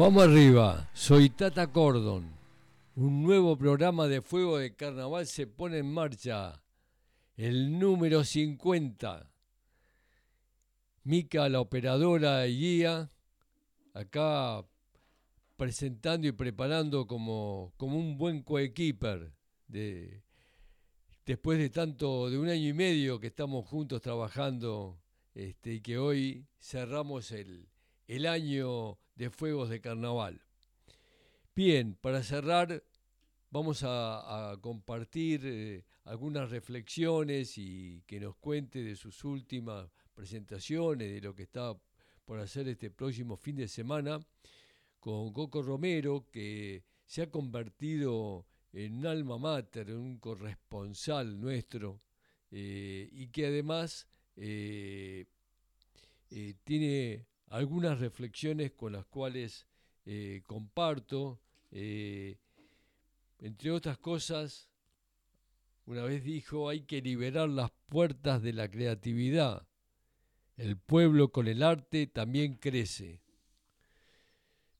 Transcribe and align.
Vamos 0.00 0.22
arriba, 0.22 0.88
soy 0.94 1.28
Tata 1.28 1.70
Cordon. 1.70 2.24
Un 2.96 3.22
nuevo 3.22 3.58
programa 3.58 4.08
de 4.08 4.22
Fuego 4.22 4.56
de 4.56 4.74
Carnaval 4.74 5.26
se 5.26 5.46
pone 5.46 5.76
en 5.76 5.92
marcha. 5.92 6.62
El 7.36 7.78
número 7.78 8.24
50. 8.24 9.30
Mica, 11.04 11.50
la 11.50 11.60
operadora 11.60 12.46
y 12.46 12.58
guía, 12.58 13.10
acá 13.92 14.64
presentando 15.58 16.26
y 16.26 16.32
preparando 16.32 17.06
como, 17.06 17.74
como 17.76 17.98
un 17.98 18.16
buen 18.16 18.42
coequiper. 18.42 19.34
De, 19.68 20.22
después 21.26 21.58
de 21.58 21.68
tanto, 21.68 22.30
de 22.30 22.38
un 22.38 22.48
año 22.48 22.68
y 22.70 22.72
medio 22.72 23.20
que 23.20 23.26
estamos 23.26 23.66
juntos 23.66 24.00
trabajando 24.00 24.98
este, 25.34 25.74
y 25.74 25.80
que 25.82 25.98
hoy 25.98 26.46
cerramos 26.58 27.32
el, 27.32 27.68
el 28.08 28.24
año 28.24 28.98
de 29.20 29.28
fuegos 29.28 29.68
de 29.68 29.82
carnaval. 29.82 30.40
Bien, 31.54 31.94
para 31.94 32.22
cerrar 32.22 32.82
vamos 33.50 33.82
a, 33.84 34.56
compartir 34.62 35.42
eh, 35.44 35.84
algunas 36.04 36.48
reflexiones 36.48 37.58
y 37.58 38.02
que 38.06 38.18
nos 38.18 38.36
cuente 38.36 38.82
de 38.82 38.96
sus 38.96 39.22
últimas 39.24 39.90
presentaciones, 40.14 41.12
de 41.12 41.20
lo 41.20 41.34
que 41.34 41.42
está 41.42 41.78
por 42.24 42.40
hacer 42.40 42.66
este 42.68 42.90
próximo 42.90 43.36
fin 43.36 43.56
de 43.56 43.68
semana, 43.68 44.20
con 45.00 45.34
Coco 45.34 45.60
Romero, 45.60 46.24
que 46.32 46.82
se 47.04 47.20
ha 47.20 47.30
convertido 47.30 48.46
en 48.72 49.00
un 49.00 49.06
alma 49.06 49.36
mater, 49.36 49.90
en 49.90 49.98
un 49.98 50.18
corresponsal 50.18 51.38
nuestro, 51.38 52.00
eh, 52.50 53.06
y 53.12 53.26
que 53.26 53.48
además 53.48 54.08
eh, 54.36 55.26
tiene 56.64 57.26
algunas 57.50 57.98
reflexiones 57.98 58.72
con 58.72 58.92
las 58.92 59.04
cuales 59.06 59.66
eh, 60.06 60.42
comparto. 60.46 61.40
Eh, 61.72 62.38
entre 63.40 63.70
otras 63.70 63.98
cosas, 63.98 64.70
una 65.84 66.02
vez 66.04 66.24
dijo, 66.24 66.68
hay 66.68 66.82
que 66.82 67.02
liberar 67.02 67.48
las 67.48 67.70
puertas 67.88 68.42
de 68.42 68.52
la 68.52 68.70
creatividad. 68.70 69.66
El 70.56 70.76
pueblo 70.76 71.32
con 71.32 71.48
el 71.48 71.62
arte 71.62 72.06
también 72.06 72.54
crece. 72.54 73.20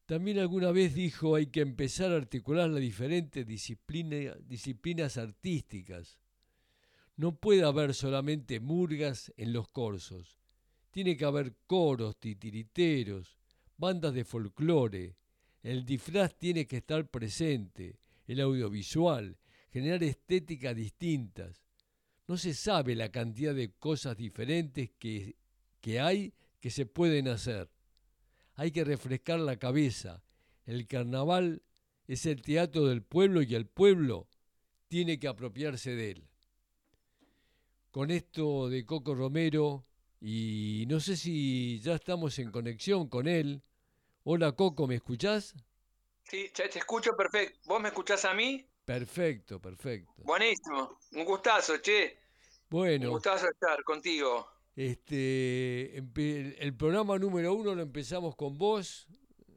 También 0.06 0.38
alguna 0.38 0.72
vez 0.72 0.94
dijo, 0.94 1.34
hay 1.36 1.46
que 1.46 1.60
empezar 1.60 2.12
a 2.12 2.16
articular 2.16 2.68
las 2.68 2.80
diferentes 2.80 3.46
disciplinas 3.46 5.16
artísticas. 5.16 6.18
No 7.16 7.36
puede 7.36 7.64
haber 7.64 7.94
solamente 7.94 8.60
murgas 8.60 9.32
en 9.36 9.52
los 9.52 9.68
corsos. 9.68 10.39
Tiene 10.90 11.16
que 11.16 11.24
haber 11.24 11.54
coros, 11.66 12.18
titiriteros, 12.18 13.36
bandas 13.76 14.12
de 14.12 14.24
folclore. 14.24 15.16
El 15.62 15.84
disfraz 15.84 16.36
tiene 16.36 16.66
que 16.66 16.78
estar 16.78 17.08
presente, 17.08 17.98
el 18.26 18.40
audiovisual, 18.40 19.36
generar 19.70 20.02
estéticas 20.02 20.74
distintas. 20.74 21.64
No 22.26 22.36
se 22.36 22.54
sabe 22.54 22.94
la 22.94 23.10
cantidad 23.10 23.54
de 23.54 23.72
cosas 23.72 24.16
diferentes 24.16 24.90
que, 24.98 25.36
que 25.80 26.00
hay 26.00 26.32
que 26.60 26.70
se 26.70 26.86
pueden 26.86 27.28
hacer. 27.28 27.68
Hay 28.54 28.70
que 28.70 28.84
refrescar 28.84 29.40
la 29.40 29.56
cabeza. 29.56 30.22
El 30.66 30.86
carnaval 30.86 31.62
es 32.06 32.26
el 32.26 32.42
teatro 32.42 32.86
del 32.86 33.02
pueblo 33.02 33.42
y 33.42 33.54
el 33.54 33.66
pueblo 33.66 34.28
tiene 34.88 35.18
que 35.18 35.28
apropiarse 35.28 35.94
de 35.94 36.10
él. 36.10 36.28
Con 37.90 38.10
esto 38.10 38.68
de 38.68 38.84
Coco 38.84 39.14
Romero 39.14 39.86
y 40.20 40.84
no 40.88 41.00
sé 41.00 41.16
si 41.16 41.80
ya 41.80 41.94
estamos 41.94 42.38
en 42.38 42.50
conexión 42.50 43.08
con 43.08 43.26
él. 43.26 43.62
Hola 44.24 44.52
Coco, 44.52 44.86
¿me 44.86 44.96
escuchás? 44.96 45.54
Sí, 46.24 46.50
te 46.54 46.78
escucho 46.78 47.16
perfecto. 47.16 47.58
¿Vos 47.64 47.80
me 47.80 47.88
escuchás 47.88 48.24
a 48.26 48.34
mí? 48.34 48.68
Perfecto, 48.84 49.60
perfecto. 49.60 50.12
Buenísimo, 50.18 50.98
un 51.12 51.24
gustazo, 51.24 51.78
che. 51.78 52.18
Bueno. 52.68 53.06
Un 53.06 53.12
gustazo 53.14 53.48
estar 53.48 53.82
contigo. 53.82 54.46
Este, 54.76 55.96
el 55.96 56.76
programa 56.76 57.18
número 57.18 57.54
uno 57.54 57.74
lo 57.74 57.82
empezamos 57.82 58.36
con 58.36 58.58
vos, 58.58 59.08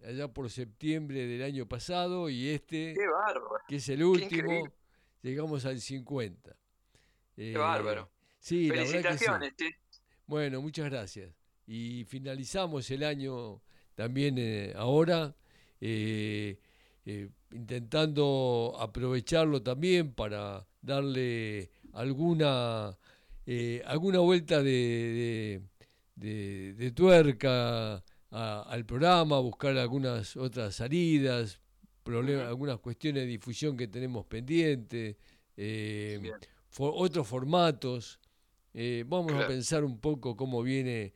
allá 0.05 0.27
por 0.27 0.49
septiembre 0.49 1.27
del 1.27 1.43
año 1.43 1.67
pasado, 1.67 2.29
y 2.29 2.49
este, 2.49 2.95
que 3.67 3.75
es 3.75 3.89
el 3.89 4.03
último, 4.03 4.67
llegamos 5.21 5.65
al 5.65 5.79
50. 5.79 6.55
Qué 7.35 7.57
bárbaro. 7.57 8.09
Eh, 8.11 8.35
sí, 8.39 8.69
Felicitaciones, 8.69 9.53
la 9.59 9.67
bueno, 10.27 10.61
muchas 10.61 10.89
gracias. 10.89 11.31
Y 11.65 12.05
finalizamos 12.05 12.89
el 12.91 13.03
año 13.03 13.61
también 13.95 14.37
eh, 14.37 14.73
ahora, 14.75 15.35
eh, 15.79 16.57
eh, 17.05 17.29
intentando 17.51 18.75
aprovecharlo 18.79 19.61
también 19.61 20.13
para 20.13 20.65
darle 20.81 21.69
alguna, 21.93 22.97
alguna 23.85 24.19
vuelta 24.19 24.63
de, 24.63 25.61
de, 26.15 26.91
tuerca 26.95 28.03
al 28.31 28.85
programa, 28.85 29.39
buscar 29.39 29.77
algunas 29.77 30.35
otras 30.37 30.75
salidas, 30.75 31.59
algunas 32.05 32.79
cuestiones 32.79 33.23
de 33.23 33.27
difusión 33.27 33.77
que 33.77 33.87
tenemos 33.87 34.25
pendientes, 34.25 35.17
otros 36.77 37.27
formatos. 37.27 38.19
Eh, 38.73 39.03
vamos 39.07 39.33
a 39.33 39.47
pensar 39.47 39.83
un 39.83 39.99
poco 39.99 40.35
cómo 40.35 40.63
viene, 40.63 41.13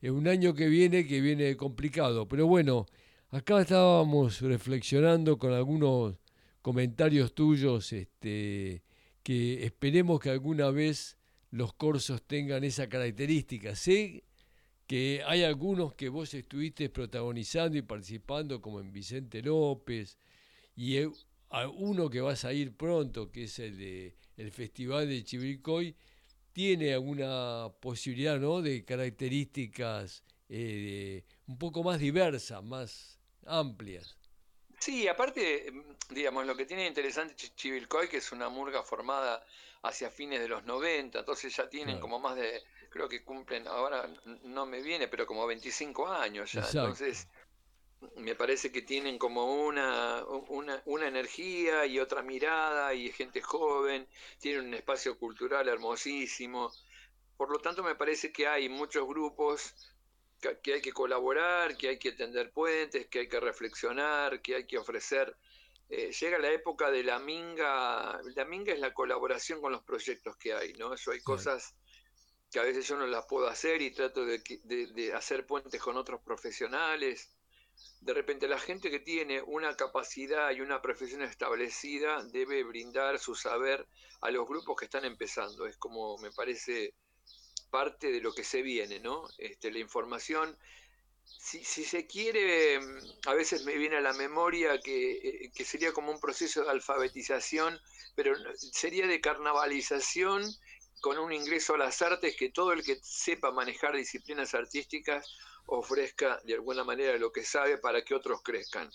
es 0.00 0.10
un 0.10 0.28
año 0.28 0.54
que 0.54 0.68
viene, 0.68 1.06
que 1.06 1.20
viene 1.20 1.56
complicado. 1.56 2.28
Pero 2.28 2.46
bueno, 2.46 2.86
acá 3.30 3.60
estábamos 3.60 4.40
reflexionando 4.40 5.38
con 5.38 5.52
algunos 5.52 6.16
comentarios 6.62 7.34
tuyos, 7.34 7.92
este, 7.92 8.82
que 9.22 9.64
esperemos 9.64 10.20
que 10.20 10.30
alguna 10.30 10.70
vez 10.70 11.16
los 11.50 11.72
corsos 11.74 12.22
tengan 12.22 12.64
esa 12.64 12.88
característica. 12.88 13.74
Sé 13.74 14.24
que 14.86 15.22
hay 15.26 15.42
algunos 15.42 15.94
que 15.94 16.08
vos 16.08 16.34
estuviste 16.34 16.88
protagonizando 16.90 17.78
y 17.78 17.82
participando, 17.82 18.60
como 18.60 18.80
en 18.80 18.92
Vicente 18.92 19.42
López, 19.42 20.18
y 20.76 20.96
uno 21.76 22.10
que 22.10 22.20
vas 22.20 22.44
a 22.44 22.52
ir 22.52 22.72
pronto, 22.76 23.30
que 23.30 23.44
es 23.44 23.58
el 23.58 23.76
de 23.76 24.16
el 24.36 24.50
Festival 24.52 25.08
de 25.08 25.22
Chivilcoy, 25.22 25.94
tiene 26.52 26.94
alguna 26.94 27.68
posibilidad 27.80 28.38
¿no? 28.38 28.62
de 28.62 28.84
características 28.84 30.22
eh, 30.48 31.24
un 31.46 31.58
poco 31.58 31.82
más 31.82 31.98
diversas, 31.98 32.62
más 32.62 33.18
amplias. 33.46 34.16
Sí, 34.78 35.06
aparte, 35.06 35.70
digamos, 36.08 36.46
lo 36.46 36.56
que 36.56 36.64
tiene 36.64 36.86
interesante 36.86 37.34
Chivilcoy, 37.36 38.08
que 38.08 38.16
es 38.16 38.32
una 38.32 38.48
murga 38.48 38.82
formada 38.82 39.44
hacia 39.82 40.10
fines 40.10 40.40
de 40.40 40.48
los 40.48 40.64
90, 40.64 41.18
entonces 41.18 41.54
ya 41.54 41.68
tienen 41.68 42.00
como 42.00 42.18
más 42.18 42.36
de, 42.36 42.62
creo 42.88 43.08
que 43.08 43.22
cumplen, 43.22 43.66
ahora 43.68 44.08
no 44.44 44.66
me 44.66 44.82
viene, 44.82 45.08
pero 45.08 45.26
como 45.26 45.46
25 45.46 46.08
años 46.08 46.52
ya. 46.52 46.62
Entonces, 46.62 47.28
me 48.16 48.34
parece 48.34 48.72
que 48.72 48.82
tienen 48.82 49.18
como 49.18 49.54
una, 49.54 50.24
una, 50.48 50.82
una, 50.86 51.06
energía 51.06 51.84
y 51.86 51.98
otra 51.98 52.22
mirada 52.22 52.94
y 52.94 53.12
gente 53.12 53.42
joven, 53.42 54.08
tienen 54.38 54.66
un 54.66 54.74
espacio 54.74 55.18
cultural 55.18 55.68
hermosísimo. 55.68 56.72
Por 57.36 57.50
lo 57.50 57.58
tanto, 57.58 57.82
me 57.82 57.94
parece 57.94 58.32
que 58.32 58.46
hay 58.46 58.68
muchos 58.68 59.06
grupos 59.06 59.74
que, 60.62 60.74
hay 60.74 60.80
que 60.80 60.92
colaborar, 60.92 61.76
que 61.76 61.88
hay 61.88 61.98
que 61.98 62.12
tender 62.12 62.52
puentes, 62.52 63.06
que 63.08 63.20
hay 63.20 63.28
que 63.28 63.40
reflexionar, 63.40 64.40
que 64.40 64.56
hay 64.56 64.66
que 64.66 64.78
ofrecer. 64.78 65.36
Eh, 65.90 66.12
llega 66.12 66.38
la 66.38 66.50
época 66.50 66.90
de 66.90 67.02
la 67.02 67.18
minga, 67.18 68.20
la 68.34 68.44
minga 68.44 68.72
es 68.72 68.80
la 68.80 68.94
colaboración 68.94 69.60
con 69.60 69.72
los 69.72 69.82
proyectos 69.82 70.36
que 70.36 70.54
hay, 70.54 70.72
¿no? 70.74 70.94
Eso 70.94 71.10
hay 71.10 71.20
cosas 71.20 71.74
que 72.50 72.60
a 72.60 72.62
veces 72.62 72.86
yo 72.86 72.96
no 72.96 73.06
las 73.06 73.26
puedo 73.26 73.46
hacer 73.48 73.82
y 73.82 73.90
trato 73.90 74.24
de, 74.24 74.38
de 74.38 75.12
hacer 75.12 75.46
puentes 75.46 75.80
con 75.80 75.96
otros 75.96 76.20
profesionales 76.22 77.30
de 78.00 78.14
repente 78.14 78.48
la 78.48 78.58
gente 78.58 78.90
que 78.90 79.00
tiene 79.00 79.42
una 79.42 79.76
capacidad 79.76 80.50
y 80.52 80.60
una 80.60 80.80
profesión 80.80 81.22
establecida 81.22 82.24
debe 82.24 82.64
brindar 82.64 83.18
su 83.18 83.34
saber 83.34 83.86
a 84.22 84.30
los 84.30 84.46
grupos 84.48 84.76
que 84.78 84.86
están 84.86 85.04
empezando. 85.04 85.66
Es 85.66 85.76
como 85.76 86.16
me 86.18 86.32
parece 86.32 86.94
parte 87.70 88.10
de 88.10 88.20
lo 88.20 88.32
que 88.32 88.44
se 88.44 88.62
viene, 88.62 89.00
¿no? 89.00 89.28
Este, 89.38 89.70
la 89.70 89.78
información, 89.78 90.58
si, 91.24 91.62
se 91.62 92.06
quiere, 92.06 92.80
a 93.26 93.34
veces 93.34 93.64
me 93.64 93.76
viene 93.76 93.96
a 93.96 94.00
la 94.00 94.14
memoria 94.14 94.80
que, 94.80 95.12
eh, 95.12 95.52
que 95.54 95.64
sería 95.64 95.92
como 95.92 96.10
un 96.10 96.20
proceso 96.20 96.64
de 96.64 96.70
alfabetización, 96.70 97.78
pero 98.14 98.34
sería 98.56 99.06
de 99.06 99.20
carnavalización 99.20 100.42
con 101.00 101.18
un 101.18 101.32
ingreso 101.32 101.74
a 101.74 101.78
las 101.78 102.02
artes 102.02 102.36
que 102.36 102.50
todo 102.50 102.72
el 102.72 102.82
que 102.82 102.98
sepa 103.02 103.52
manejar 103.52 103.96
disciplinas 103.96 104.54
artísticas 104.54 105.34
ofrezca 105.66 106.40
de 106.44 106.54
alguna 106.54 106.84
manera 106.84 107.16
lo 107.18 107.32
que 107.32 107.44
sabe 107.44 107.78
para 107.78 108.02
que 108.04 108.14
otros 108.14 108.42
crezcan. 108.42 108.90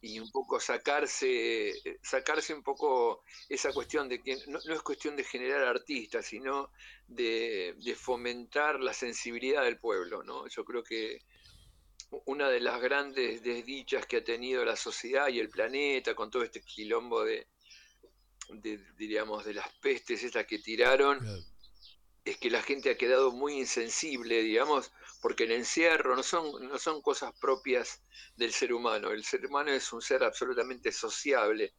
Y 0.00 0.18
un 0.20 0.30
poco 0.30 0.60
sacarse, 0.60 1.74
sacarse 2.02 2.54
un 2.54 2.62
poco 2.62 3.22
esa 3.48 3.72
cuestión 3.72 4.08
de 4.08 4.22
que 4.22 4.38
no, 4.46 4.58
es 4.58 4.82
cuestión 4.82 5.16
de 5.16 5.24
generar 5.24 5.64
artistas, 5.64 6.26
sino 6.26 6.70
de, 7.06 7.74
fomentar 7.98 8.80
la 8.80 8.94
sensibilidad 8.94 9.64
del 9.64 9.78
pueblo, 9.78 10.22
¿no? 10.22 10.46
Yo 10.48 10.64
creo 10.64 10.82
que 10.82 11.22
una 12.24 12.48
de 12.48 12.60
las 12.60 12.80
grandes 12.80 13.42
desdichas 13.42 14.06
que 14.06 14.18
ha 14.18 14.24
tenido 14.24 14.64
la 14.64 14.76
sociedad 14.76 15.28
y 15.28 15.40
el 15.40 15.48
planeta 15.48 16.14
con 16.14 16.30
todo 16.30 16.44
este 16.44 16.60
quilombo 16.60 17.24
de, 17.24 17.48
diríamos, 18.96 19.44
de 19.44 19.54
las 19.54 19.68
pestes 19.80 20.22
estas 20.22 20.46
que 20.46 20.58
tiraron, 20.58 21.18
es 22.26 22.38
que 22.38 22.50
la 22.50 22.60
gente 22.60 22.90
ha 22.90 22.98
quedado 22.98 23.30
muy 23.30 23.56
insensible, 23.56 24.42
digamos, 24.42 24.92
porque 25.22 25.44
el 25.44 25.52
encierro 25.52 26.16
no 26.16 26.24
son, 26.24 26.68
no 26.68 26.76
son 26.76 27.00
cosas 27.00 27.32
propias 27.40 28.02
del 28.36 28.52
ser 28.52 28.72
humano. 28.72 29.12
El 29.12 29.24
ser 29.24 29.46
humano 29.46 29.70
es 29.70 29.92
un 29.92 30.02
ser 30.02 30.24
absolutamente 30.24 30.90
sociable. 30.90 31.72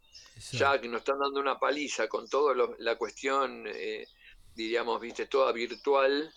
Ya 0.54 0.80
que 0.80 0.88
nos 0.88 1.00
están 1.00 1.20
dando 1.20 1.42
una 1.42 1.60
paliza 1.60 2.08
con 2.08 2.30
toda 2.30 2.56
la 2.80 2.96
cuestión, 2.96 3.66
eh, 3.68 4.08
diríamos, 4.56 5.02
viste, 5.02 5.26
toda 5.26 5.52
virtual, 5.52 6.34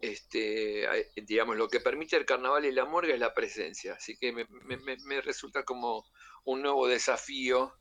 este, 0.00 1.12
digamos, 1.14 1.56
lo 1.56 1.68
que 1.68 1.80
permite 1.80 2.16
el 2.16 2.26
carnaval 2.26 2.64
y 2.64 2.72
la 2.72 2.84
morga 2.84 3.14
es 3.14 3.20
la 3.20 3.32
presencia. 3.32 3.94
Así 3.94 4.16
que 4.18 4.32
me, 4.32 5.20
resulta 5.20 5.62
como 5.62 6.04
un 6.44 6.62
nuevo 6.62 6.88
desafío 6.88 7.74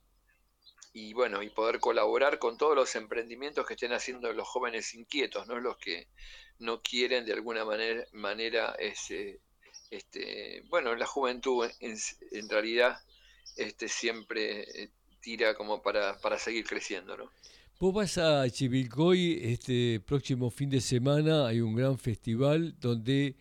y 0.93 1.13
bueno, 1.13 1.43
y 1.43 1.49
poder 1.49 1.79
colaborar 1.79 2.39
con 2.39 2.57
todos 2.57 2.75
los 2.75 2.95
emprendimientos 2.95 3.65
que 3.65 3.73
estén 3.73 3.93
haciendo 3.93 4.31
los 4.33 4.47
jóvenes 4.47 4.93
inquietos, 4.93 5.47
¿no? 5.47 5.59
Los 5.59 5.77
que 5.77 6.07
no 6.57 6.81
quieren 6.81 7.25
de 7.25 7.33
alguna 7.33 7.63
manera, 7.65 8.05
manera 8.11 8.75
ese, 8.79 9.39
este, 9.91 10.63
bueno, 10.69 10.95
la 10.95 11.05
juventud 11.05 11.69
en, 11.79 11.97
en 12.31 12.49
realidad 12.49 12.97
este, 13.55 13.87
siempre 13.87 14.61
eh, 14.83 14.89
tira 15.21 15.55
como 15.55 15.81
para, 15.81 16.19
para 16.19 16.39
seguir 16.39 16.65
creciendo, 16.65 17.17
¿no? 17.17 17.31
Vos 17.79 17.93
vas 17.93 18.17
a 18.17 18.49
Chivilcoy 18.49 19.39
este 19.41 20.01
próximo 20.01 20.49
fin 20.49 20.69
de 20.69 20.81
semana, 20.81 21.47
hay 21.47 21.61
un 21.61 21.75
gran 21.75 21.97
festival 21.97 22.75
donde 22.77 23.37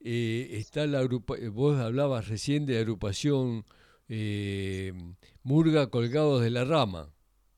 eh, 0.00 0.48
está 0.52 0.86
la 0.86 1.00
agrupación, 1.00 1.52
vos 1.52 1.78
hablabas 1.78 2.26
recién 2.28 2.64
de 2.64 2.74
la 2.74 2.80
agrupación 2.80 3.66
eh, 4.08 4.94
Murga 5.44 5.90
Colgados 5.90 6.42
de 6.42 6.50
la 6.50 6.64
Rama. 6.64 7.12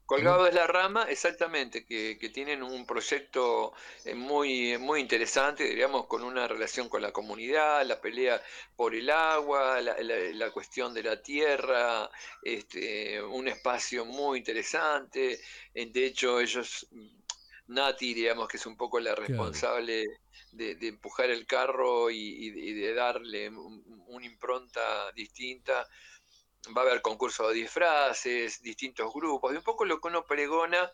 Colgado 0.07 0.45
de 0.45 0.53
la 0.53 0.67
rama, 0.67 1.05
exactamente, 1.09 1.87
que, 1.87 2.31
tienen 2.33 2.63
un 2.63 2.85
proyecto 2.85 3.73
eh, 4.05 4.15
muy, 4.15 4.77
muy 4.77 5.01
interesante, 5.01 5.65
digamos, 5.65 6.07
con 6.07 6.23
una 6.23 6.47
relación 6.47 6.91
con 6.91 7.01
la 7.01 7.11
comunidad, 7.11 7.87
la 7.87 8.01
pelea 8.03 8.43
por 8.77 8.95
el 8.95 9.09
agua, 9.09 9.81
la, 9.81 10.51
cuestión 10.51 10.93
de 10.93 11.05
la 11.05 11.23
tierra, 11.23 12.11
este, 12.43 13.23
un 13.23 13.49
espacio 13.49 14.05
muy 14.05 14.39
interesante. 14.41 15.41
Eh, 15.73 15.87
de 15.87 16.07
hecho, 16.07 16.39
ellos, 16.39 16.87
Nati, 17.69 18.13
digamos, 18.13 18.47
que 18.49 18.59
es 18.59 18.67
un 18.67 18.77
poco 18.77 19.01
la 19.01 19.15
responsable 19.15 20.05
de, 20.53 20.77
empujar 20.83 21.31
el 21.31 21.47
carro 21.47 22.11
y, 22.11 22.51
de 22.51 22.93
darle 22.93 23.49
una 23.49 24.27
impronta 24.27 25.11
distinta 25.13 25.89
va 26.77 26.83
a 26.83 26.85
haber 26.87 27.03
concursos 27.03 27.49
de 27.49 27.55
disfraces, 27.55 28.63
distintos 28.63 29.13
grupos, 29.13 29.53
de 29.53 29.59
un 29.59 29.65
poco 29.65 29.85
lo 29.85 30.01
que 30.01 30.09
uno 30.09 30.25
pregona 30.25 30.93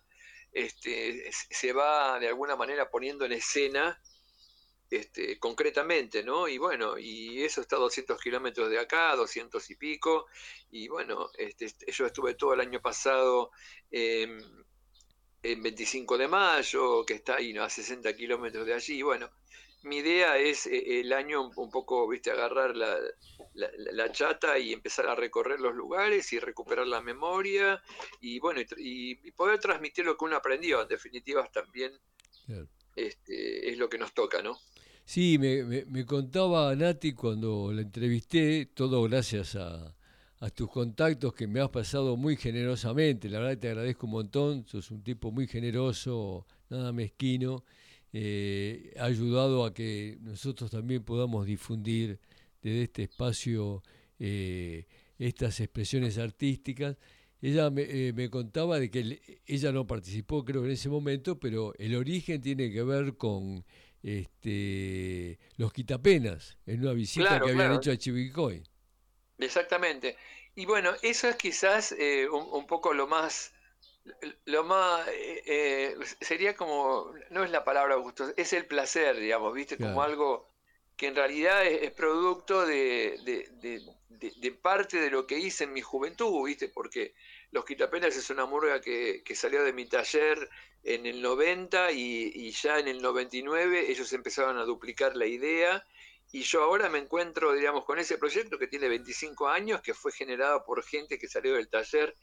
este, 0.53 1.31
se 1.33 1.73
va 1.73 2.19
de 2.19 2.29
alguna 2.29 2.57
manera 2.57 2.91
poniendo 2.91 3.25
en 3.25 3.33
escena 3.33 4.01
este, 4.91 5.39
concretamente, 5.39 6.25
¿no? 6.25 6.49
Y 6.49 6.59
bueno, 6.59 6.99
y 6.99 7.45
eso 7.45 7.61
está 7.61 7.77
a 7.77 7.79
200 7.79 8.21
kilómetros 8.21 8.69
de 8.71 8.81
acá, 8.81 9.15
200 9.15 9.71
y 9.71 9.77
pico, 9.77 10.27
y 10.71 10.89
bueno, 10.89 11.31
este, 11.39 11.69
yo 11.93 12.07
estuve 12.07 12.35
todo 12.35 12.55
el 12.55 12.61
año 12.61 12.81
pasado 12.83 13.53
en 13.93 14.43
25 15.43 16.19
de 16.19 16.29
mayo, 16.29 17.05
que 17.07 17.15
está 17.15 17.37
ahí, 17.37 17.53
¿no? 17.53 17.63
A 17.63 17.71
60 17.71 18.15
kilómetros 18.17 18.67
de 18.67 18.75
allí, 18.75 18.99
y 18.99 19.03
bueno, 19.03 19.31
mi 19.83 19.97
idea 19.97 20.39
es 20.39 20.67
eh, 20.67 21.01
el 21.01 21.13
año 21.13 21.51
un 21.57 21.71
poco, 21.71 22.09
viste, 22.09 22.31
agarrar 22.31 22.77
la, 22.77 22.99
la, 23.55 24.13
chata 24.13 24.59
y 24.59 24.73
empezar 24.73 25.07
a 25.07 25.15
recorrer 25.15 25.61
los 25.61 25.75
lugares 25.75 26.33
y 26.33 26.39
recuperar 26.39 26.87
la 26.87 27.01
memoria 27.01 27.83
y 28.21 28.39
bueno, 28.41 28.61
y, 28.77 29.15
poder 29.33 29.59
transmitir 29.59 30.05
lo 30.05 30.17
que 30.17 30.25
uno 30.25 30.37
aprendió. 30.37 30.83
En 30.83 30.89
definitiva, 30.89 31.49
también 31.53 31.93
este, 32.97 33.71
es 33.71 33.79
lo 33.79 33.89
que 33.89 33.99
nos 33.99 34.13
toca, 34.13 34.43
¿no? 34.43 34.59
Sí, 35.05 35.39
me, 35.39 35.65
me, 35.65 36.07
contaba 36.07 36.75
Nati 36.77 37.15
cuando 37.15 37.73
la 37.73 37.83
entrevisté, 37.83 38.67
todo 38.67 39.03
gracias 39.05 39.57
a, 39.57 39.97
a 40.39 40.51
tus 40.51 40.71
contactos 40.71 41.35
que 41.35 41.49
me 41.49 41.61
has 41.61 41.71
pasado 41.71 42.17
muy 42.17 42.37
generosamente. 42.37 43.29
La 43.29 43.41
verdad 43.41 43.59
te 43.59 43.69
agradezco 43.69 44.07
un 44.07 44.13
montón, 44.13 44.67
sos 44.67 44.91
un 44.91 45.03
tipo 45.03 45.33
muy 45.33 45.49
generoso, 45.49 46.47
nada 46.69 46.93
mezquino 46.93 47.65
eh, 48.13 48.93
ha 48.99 49.05
ayudado 49.05 49.65
a 49.65 49.73
que 49.73 50.19
nosotros 50.21 50.71
también 50.71 51.05
podamos 51.05 51.47
difundir 51.47 52.19
desde 52.61 52.83
este 52.83 53.03
espacio 53.05 53.83
eh, 54.19 54.87
estas 55.19 55.61
expresiones 55.61 56.19
artísticas. 56.19 56.97
Ella 57.41 57.71
me, 57.71 57.83
eh, 57.83 58.13
me, 58.13 58.29
contaba 58.29 58.79
de 58.79 58.91
que 58.91 59.41
ella 59.47 59.73
no 59.73 59.87
participó, 59.87 60.45
creo, 60.45 60.65
en 60.65 60.73
ese 60.73 60.89
momento, 60.89 61.39
pero 61.39 61.73
el 61.79 61.95
origen 61.95 62.41
tiene 62.41 62.71
que 62.71 62.83
ver 62.83 63.17
con 63.17 63.65
este, 64.03 65.39
los 65.57 65.73
quitapenas, 65.73 66.59
en 66.67 66.81
una 66.81 66.93
visita 66.93 67.41
que 67.41 67.51
habían 67.51 67.75
hecho 67.75 67.93
a 67.93 67.97
Chivicoy. 67.97 68.63
Exactamente. 69.39 70.17
Y 70.55 70.67
bueno, 70.67 70.91
eso 71.03 71.29
es 71.29 71.37
quizás 71.37 71.95
un, 72.31 72.67
poco 72.67 72.93
lo 72.93 73.07
más 73.07 73.53
lo 74.47 74.65
más 74.65 75.07
eh, 75.09 75.43
eh, 75.47 75.97
sería 76.21 76.57
como, 76.57 77.13
no 77.31 77.45
es 77.45 77.51
la 77.51 77.65
palabra 77.65 77.97
gusto, 77.97 78.33
es 78.37 78.53
el 78.53 78.67
placer, 78.67 79.17
digamos, 79.17 79.53
¿viste? 79.55 79.77
Como 79.77 80.03
algo 80.03 80.49
que 80.97 81.09
en 81.09 81.17
realidad 81.17 81.65
es, 81.67 81.91
producto 81.93 82.67
de, 82.67 83.19
de, 84.09 84.53
parte 84.53 85.01
de 85.01 85.11
lo 85.11 85.27
que 85.27 85.39
hice 85.39 85.65
en 85.65 85.73
mi 85.73 85.81
juventud, 85.81 86.45
¿viste? 86.45 86.69
Porque 86.69 87.15
Los 87.51 87.65
Quitapenas 87.65 88.17
es 88.17 88.29
una 88.31 88.47
murga 88.47 88.81
que, 88.81 89.23
que 89.25 89.35
salió 89.35 89.63
de 89.65 89.73
mi 89.73 89.87
taller 89.87 90.49
en 90.83 91.07
el 91.07 91.21
90 91.23 91.93
y, 91.93 92.33
y, 92.35 92.51
ya 92.53 92.79
en 92.79 92.89
el 92.89 93.03
99 93.03 93.91
ellos 93.91 94.13
empezaron 94.13 94.59
a 94.59 94.65
duplicar 94.65 95.17
la 95.17 95.27
idea 95.27 95.85
y 96.33 96.43
yo 96.43 96.63
ahora 96.63 96.89
me 96.89 96.99
encuentro, 96.99 97.53
digamos, 97.53 97.85
con 97.85 97.99
ese 97.99 98.17
proyecto 98.17 98.59
que 98.59 98.69
tiene 98.69 98.89
25 98.89 99.49
años, 99.49 99.81
que 99.81 99.95
fue 99.95 100.13
generado 100.13 100.65
por 100.65 100.83
gente 100.85 101.19
que 101.19 101.29
salió 101.29 101.55
del 101.55 101.69
taller 101.69 102.17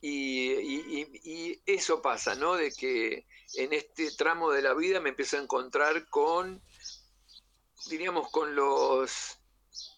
y, 0.00 1.60
eso 1.66 2.00
pasa, 2.02 2.34
¿no? 2.34 2.56
De 2.56 2.72
que 2.72 3.26
en 3.54 3.72
este 3.72 4.10
tramo 4.12 4.50
de 4.50 4.62
la 4.62 4.74
vida 4.74 5.00
me 5.00 5.10
empiezo 5.10 5.36
a 5.36 5.42
encontrar 5.42 6.08
con, 6.08 6.62
diríamos, 7.88 8.30
con 8.30 8.54
los 8.54 9.38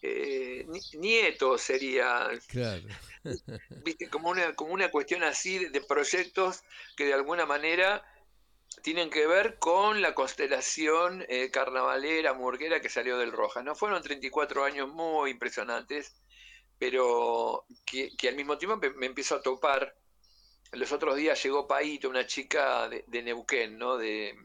eh, 0.01 0.65
nietos, 0.93 1.61
sería. 1.61 2.29
Claro. 2.47 2.83
¿Viste? 3.83 4.09
Como 4.09 4.29
una, 4.29 4.55
como 4.55 4.73
una 4.73 4.89
cuestión 4.89 5.23
así 5.23 5.65
de, 5.65 5.81
proyectos 5.81 6.63
que 6.95 7.05
de 7.05 7.13
alguna 7.13 7.45
manera 7.45 8.03
tienen 8.81 9.09
que 9.09 9.27
ver 9.27 9.59
con 9.59 10.01
la 10.01 10.15
constelación 10.15 11.23
eh, 11.27 11.51
carnavalera, 11.51 12.33
murguera 12.33 12.79
que 12.79 12.89
salió 12.89 13.17
del 13.17 13.31
Rojas. 13.31 13.63
¿no? 13.63 13.75
Fueron 13.75 14.01
34 14.01 14.63
años 14.63 14.89
muy 14.89 15.31
impresionantes 15.31 16.15
pero 16.81 17.67
que, 17.85 18.11
al 18.27 18.35
mismo 18.35 18.57
tiempo 18.57 18.81
me, 18.97 19.05
empiezo 19.05 19.35
a 19.35 19.41
topar. 19.43 19.95
Los 20.71 20.91
otros 20.91 21.15
días 21.15 21.41
llegó 21.43 21.67
Paito, 21.67 22.09
una 22.09 22.25
chica 22.25 22.89
de, 22.89 23.21
Neuquén, 23.21 23.77
¿no? 23.77 23.97
De, 23.97 24.35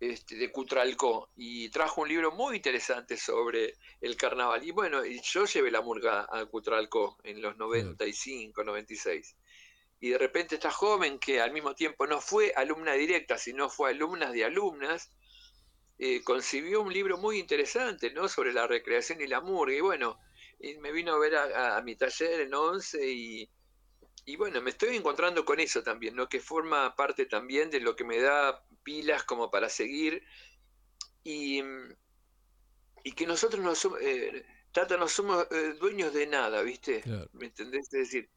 este, 0.00 0.36
de 0.36 0.52
Cutralcó, 0.52 1.30
y 1.36 1.70
trajo 1.70 2.02
un 2.02 2.08
libro 2.08 2.30
muy 2.32 2.56
interesante 2.56 3.16
sobre 3.16 3.72
el 4.02 4.18
carnaval. 4.18 4.62
Y 4.62 4.70
bueno, 4.72 5.02
yo 5.02 5.46
llevé 5.46 5.70
la 5.70 5.80
murga 5.80 6.26
a 6.30 6.44
Cutralcó 6.44 7.16
en 7.24 7.40
los 7.40 7.56
95, 7.56 8.62
96. 8.62 9.34
Y 9.98 10.10
de 10.10 10.18
repente 10.18 10.56
esta 10.56 10.70
joven 10.70 11.18
que 11.18 11.40
al 11.40 11.52
mismo 11.52 11.74
tiempo 11.74 12.06
no 12.06 12.20
fue 12.20 12.52
alumna 12.54 12.92
directa, 12.92 13.38
sino 13.38 13.70
fue 13.70 13.92
alumna 13.92 14.30
de 14.30 14.44
alumnas, 14.44 15.10
eh, 15.98 16.22
concibió 16.22 16.82
un 16.82 16.92
libro 16.92 17.16
muy 17.16 17.38
interesante, 17.38 18.12
¿no? 18.12 18.28
Sobre 18.28 18.52
la 18.52 18.66
recreación 18.66 19.22
y 19.22 19.26
la 19.26 19.40
murga. 19.40 19.74
Y 19.74 19.80
bueno, 19.80 20.18
y 20.60 20.76
me 20.78 20.92
vino 20.92 21.14
a 21.14 21.18
ver 21.18 21.36
a, 21.36 21.80
mi 21.82 21.96
taller 21.96 22.42
en 22.42 22.54
11 22.54 23.10
y, 23.10 23.50
y, 24.26 24.36
bueno, 24.36 24.60
me 24.60 24.70
estoy 24.70 24.94
encontrando 24.94 25.44
con 25.44 25.58
eso 25.58 25.82
también, 25.82 26.14
¿no? 26.14 26.28
que 26.28 26.40
forma 26.40 26.94
parte 26.94 27.26
también 27.26 27.70
de 27.70 27.80
lo 27.80 27.96
que 27.96 28.04
me 28.04 28.20
da 28.20 28.62
pilas 28.82 29.24
como 29.24 29.50
para 29.50 29.70
seguir 29.70 30.22
y, 31.24 31.62
y 33.02 33.12
que 33.12 33.26
nosotros 33.26 33.62
no 33.64 33.74
somos, 33.74 34.00
eh, 34.02 34.44
Tata, 34.72 34.96
no 34.96 35.08
somos 35.08 35.46
eh, 35.50 35.74
dueños 35.80 36.12
de 36.12 36.26
nada, 36.26 36.62
¿viste? 36.62 37.02
¿Me 37.32 37.46
entendés? 37.46 37.86
Es 37.86 37.90
decir, 37.90 38.30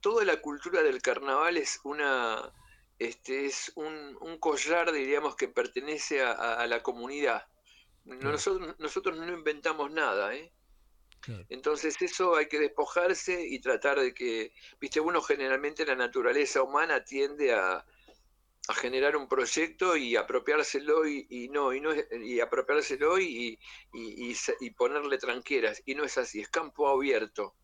toda 0.00 0.24
la 0.24 0.40
cultura 0.40 0.82
del 0.82 1.02
carnaval 1.02 1.56
es 1.56 1.80
una... 1.84 2.52
Este 2.98 3.44
es 3.44 3.72
un, 3.74 4.16
un 4.22 4.38
collar, 4.38 4.90
diríamos, 4.90 5.36
que 5.36 5.48
pertenece 5.48 6.22
a, 6.22 6.66
la 6.66 6.82
comunidad. 6.82 7.46
Nosotros, 8.04 8.74
nosotros 8.78 9.18
no 9.18 9.30
inventamos 9.30 9.90
nada, 9.90 10.34
¿eh? 10.34 10.50
Entonces 11.48 12.00
eso 12.00 12.36
hay 12.36 12.46
que 12.46 12.58
despojarse 12.58 13.46
y 13.46 13.58
tratar 13.60 14.00
de 14.00 14.14
que, 14.14 14.52
viste, 14.80 15.00
uno 15.00 15.20
generalmente 15.22 15.84
la 15.84 15.96
naturaleza 15.96 16.62
humana 16.62 17.04
tiende 17.04 17.52
a, 17.52 17.84
a 18.68 18.74
generar 18.74 19.16
un 19.16 19.28
proyecto 19.28 19.96
y 19.96 20.16
apropiárselo 20.16 21.06
y, 21.06 21.48
no, 21.52 21.72
y 21.72 21.80
no 21.80 21.90
y 21.94 22.40
apropiárselo 22.40 23.18
y, 23.20 23.58
y, 23.92 24.70
ponerle 24.70 25.18
tranqueras. 25.18 25.82
Y 25.86 25.94
no 25.94 26.04
es 26.04 26.18
así, 26.18 26.40
es 26.40 26.48
campo 26.48 26.88
abierto. 26.88 27.54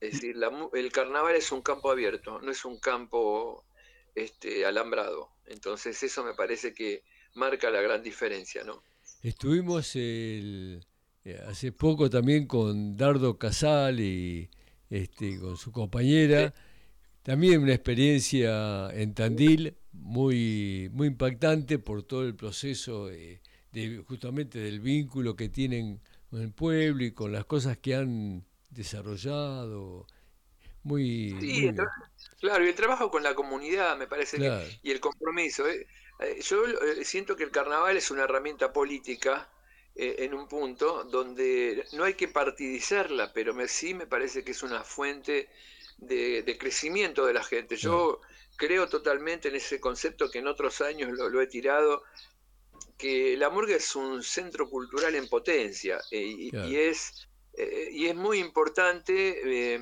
Es 0.00 0.12
decir, 0.12 0.36
el 0.74 0.92
carnaval 0.92 1.34
es 1.34 1.50
un 1.50 1.62
campo 1.62 1.90
abierto, 1.90 2.40
no 2.40 2.50
es 2.50 2.64
un 2.64 2.78
campo 2.78 3.64
este, 4.14 4.66
alambrado. 4.66 5.30
Entonces 5.46 6.02
eso 6.02 6.24
me 6.24 6.34
parece 6.34 6.74
que 6.74 7.02
marca 7.34 7.70
la 7.70 7.80
gran 7.80 8.02
diferencia, 8.02 8.64
¿no? 8.64 8.82
Estuvimos 9.22 9.96
el, 9.96 10.86
hace 11.46 11.72
poco 11.72 12.08
también 12.10 12.46
con 12.46 12.96
Dardo 12.96 13.38
Casal 13.38 14.00
y 14.00 14.48
este, 14.90 15.38
con 15.38 15.56
su 15.56 15.72
compañera. 15.72 16.54
También 17.22 17.62
una 17.62 17.74
experiencia 17.74 18.88
en 18.94 19.14
Tandil 19.14 19.76
muy, 19.92 20.88
muy 20.92 21.08
impactante 21.08 21.78
por 21.78 22.02
todo 22.02 22.22
el 22.22 22.34
proceso 22.34 23.08
de, 23.08 23.40
justamente 24.06 24.58
del 24.58 24.80
vínculo 24.80 25.36
que 25.36 25.48
tienen 25.48 26.00
con 26.30 26.40
el 26.40 26.52
pueblo 26.52 27.04
y 27.04 27.12
con 27.12 27.32
las 27.32 27.44
cosas 27.44 27.76
que 27.78 27.94
han 27.94 28.44
desarrollado. 28.70 30.06
Muy, 30.84 31.36
sí, 31.40 31.70
claro, 32.40 32.64
y 32.64 32.68
el 32.68 32.74
trabajo 32.74 33.10
con 33.10 33.22
la 33.22 33.34
comunidad 33.34 33.98
me 33.98 34.06
parece 34.06 34.38
y 34.82 34.90
el 34.90 35.00
compromiso. 35.00 35.68
¿eh? 35.68 35.86
Eh, 36.20 36.40
yo 36.40 36.64
eh, 36.66 37.04
siento 37.04 37.36
que 37.36 37.44
el 37.44 37.50
carnaval 37.50 37.96
es 37.96 38.10
una 38.10 38.24
herramienta 38.24 38.72
política 38.72 39.48
en 40.00 40.32
un 40.32 40.46
punto 40.46 41.02
donde 41.04 41.84
no 41.92 42.04
hay 42.04 42.14
que 42.14 42.28
partidizarla, 42.28 43.32
pero 43.32 43.52
me, 43.52 43.66
sí 43.66 43.94
me 43.94 44.06
parece 44.06 44.44
que 44.44 44.52
es 44.52 44.62
una 44.62 44.84
fuente 44.84 45.48
de, 45.98 46.56
crecimiento 46.58 47.26
de 47.26 47.34
la 47.34 47.42
gente. 47.42 47.76
Yo 47.76 48.20
creo 48.56 48.88
totalmente 48.88 49.48
en 49.48 49.56
ese 49.56 49.80
concepto 49.80 50.30
que 50.30 50.38
en 50.38 50.46
otros 50.46 50.80
años 50.80 51.10
lo, 51.10 51.40
he 51.40 51.48
tirado, 51.48 52.04
que 52.96 53.36
la 53.36 53.50
murga 53.50 53.74
es 53.74 53.96
un 53.96 54.22
centro 54.22 54.70
cultural 54.70 55.14
en 55.16 55.28
potencia 55.28 56.00
eh, 56.12 56.50
y, 56.52 56.76
es, 56.76 57.28
eh, 57.54 57.88
y 57.92 58.06
es 58.06 58.14
muy 58.14 58.38
importante 58.38 59.78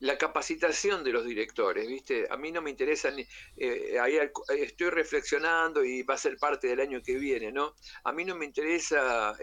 la 0.00 0.18
capacitación 0.18 1.04
de 1.04 1.12
los 1.12 1.24
directores, 1.24 1.86
¿viste? 1.86 2.26
A 2.30 2.36
mí 2.36 2.50
no 2.50 2.60
me 2.62 2.70
interesa, 2.70 3.10
ni, 3.10 3.26
eh, 3.56 3.98
ahí 4.00 4.18
estoy 4.58 4.90
reflexionando 4.90 5.84
y 5.84 6.02
va 6.02 6.14
a 6.14 6.18
ser 6.18 6.36
parte 6.38 6.68
del 6.68 6.80
año 6.80 7.02
que 7.02 7.16
viene, 7.16 7.52
¿no? 7.52 7.74
A 8.04 8.12
mí 8.12 8.24
no 8.24 8.34
me 8.34 8.46
interesa 8.46 9.36